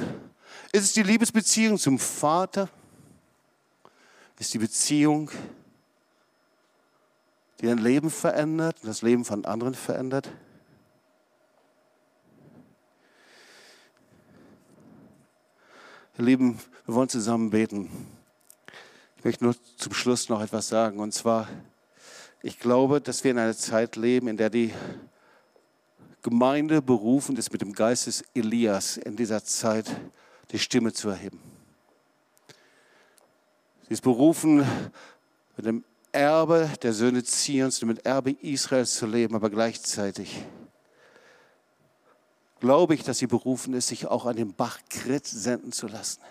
Ist 0.71 0.83
es 0.83 0.93
die 0.93 1.03
Liebesbeziehung 1.03 1.77
zum 1.77 1.99
Vater? 1.99 2.69
Ist 4.39 4.53
die 4.53 4.59
Beziehung 4.59 5.29
die 7.63 7.67
dein 7.67 7.77
Leben 7.77 8.09
verändert 8.09 8.75
und 8.81 8.89
das 8.89 9.03
Leben 9.03 9.23
von 9.23 9.45
anderen 9.45 9.73
verändert? 9.73 10.29
Ihr 16.17 16.25
Lieben, 16.25 16.59
wir 16.85 16.95
wollen 16.95 17.07
zusammen 17.07 17.51
beten. 17.51 17.89
Ich 19.17 19.23
möchte 19.23 19.45
nur 19.45 19.55
zum 19.77 19.93
Schluss 19.93 20.27
noch 20.27 20.41
etwas 20.41 20.67
sagen. 20.67 20.99
Und 20.99 21.13
zwar, 21.13 21.47
ich 22.41 22.59
glaube, 22.59 22.99
dass 22.99 23.23
wir 23.23 23.31
in 23.31 23.39
einer 23.39 23.55
Zeit 23.55 23.95
leben, 23.95 24.27
in 24.27 24.35
der 24.35 24.49
die 24.49 24.73
Gemeinde 26.21 26.81
berufen 26.81 27.37
ist, 27.37 27.53
mit 27.53 27.61
dem 27.61 27.71
Geist 27.71 28.07
des 28.07 28.25
Elias 28.33 28.97
in 28.97 29.15
dieser 29.15 29.41
Zeit 29.41 29.89
die 30.51 30.59
Stimme 30.59 30.91
zu 30.91 31.07
erheben. 31.07 31.39
Sie 33.87 33.93
ist 33.93 34.03
berufen, 34.03 34.65
mit 35.55 35.65
dem 35.65 35.85
Erbe 36.13 36.69
der 36.81 36.93
Söhne 36.93 37.23
Zions 37.23 37.81
und 37.81 37.89
mit 37.89 38.05
Erbe 38.05 38.31
Israels 38.31 38.95
zu 38.95 39.05
leben, 39.05 39.35
aber 39.35 39.49
gleichzeitig 39.49 40.45
glaube 42.59 42.93
ich, 42.93 43.03
dass 43.03 43.17
sie 43.17 43.27
berufen 43.27 43.73
ist, 43.73 43.87
sich 43.87 44.07
auch 44.07 44.25
an 44.25 44.37
den 44.37 44.53
Bach 44.53 44.79
Krit 44.89 45.27
senden 45.27 45.73
zu 45.73 45.87
lassen. 45.87 46.21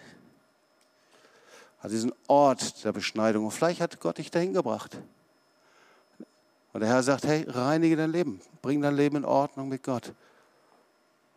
An 1.80 1.90
diesen 1.90 2.12
Ort 2.26 2.84
der 2.84 2.92
Beschneidung. 2.92 3.44
Und 3.44 3.50
vielleicht 3.50 3.80
hat 3.80 4.00
Gott 4.00 4.18
dich 4.18 4.30
dahin 4.30 4.54
gebracht. 4.54 4.96
Und 6.72 6.80
der 6.80 6.88
Herr 6.88 7.02
sagt, 7.02 7.24
hey, 7.24 7.44
reinige 7.46 7.96
dein 7.96 8.10
Leben, 8.10 8.40
bring 8.62 8.80
dein 8.80 8.96
Leben 8.96 9.16
in 9.16 9.24
Ordnung 9.26 9.68
mit 9.68 9.82
Gott. 9.82 10.14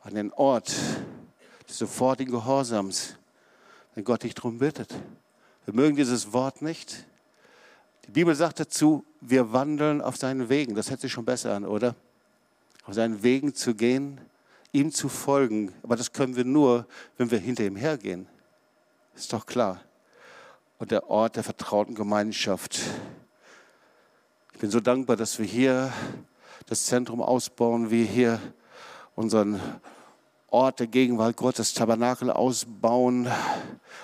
an 0.04 0.14
den 0.14 0.32
Ort 0.34 0.72
des 1.68 1.80
sofortigen 1.80 2.32
Gehorsams, 2.32 3.16
wenn 3.96 4.04
Gott 4.04 4.22
dich 4.22 4.36
darum 4.36 4.60
bittet. 4.60 4.94
Wir 5.66 5.74
mögen 5.74 5.96
dieses 5.96 6.32
Wort 6.32 6.62
nicht. 6.62 7.06
Die 8.08 8.12
Bibel 8.12 8.36
sagt 8.36 8.60
dazu, 8.60 9.04
wir 9.22 9.52
wandeln 9.52 10.02
auf 10.02 10.18
seinen 10.18 10.50
Wegen. 10.50 10.76
Das 10.76 10.90
hört 10.90 11.02
sich 11.02 11.12
schon 11.12 11.26
besser 11.26 11.56
an, 11.56 11.66
oder? 11.66 11.96
Auf 12.86 12.94
seinen 12.94 13.24
Wegen 13.24 13.56
zu 13.56 13.74
gehen, 13.74 14.22
ihm 14.72 14.92
zu 14.92 15.10
folgen. 15.10 15.74
Aber 15.82 15.96
das 15.96 16.14
können 16.14 16.36
wir 16.36 16.46
nur, 16.46 16.86
wenn 17.18 17.32
wir 17.32 17.40
hinter 17.40 17.64
ihm 17.64 17.76
hergehen. 17.76 18.28
Ist 19.16 19.34
doch 19.34 19.46
klar. 19.46 19.82
Und 20.78 20.92
der 20.92 21.10
Ort 21.10 21.36
der 21.36 21.44
vertrauten 21.44 21.96
Gemeinschaft. 21.96 22.80
Ich 24.54 24.60
bin 24.60 24.70
so 24.70 24.80
dankbar, 24.80 25.16
dass 25.16 25.40
wir 25.40 25.46
hier 25.46 25.92
das 26.68 26.86
Zentrum 26.86 27.22
ausbauen, 27.22 27.90
wir 27.90 28.06
hier 28.06 28.40
unseren 29.16 29.60
Ort 30.48 30.80
der 30.80 30.88
Gegenwart 30.88 31.36
Gottes, 31.38 31.74
Tabernakel 31.74 32.30
ausbauen. 32.30 33.28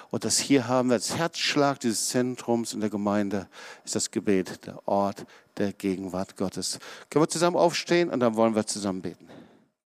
Und 0.10 0.26
das 0.26 0.40
hier 0.40 0.68
haben 0.68 0.90
wir 0.90 0.96
als 0.96 1.16
Herzschlag 1.16 1.80
dieses 1.80 2.10
Zentrums 2.10 2.74
in 2.74 2.82
der 2.82 2.90
Gemeinde, 2.90 3.48
ist 3.86 3.96
das 3.96 4.12
Gebet, 4.12 4.66
der 4.66 4.88
Ort 4.88 5.26
der 5.58 5.74
Gegenwart 5.74 6.36
Gottes. 6.38 6.80
Können 7.10 7.24
wir 7.24 7.30
zusammen 7.30 7.58
aufstehen 7.58 8.10
und 8.10 8.20
dann 8.20 8.36
wollen 8.36 8.56
wir 8.56 8.66
zusammen 8.66 9.02
beten. 9.02 9.28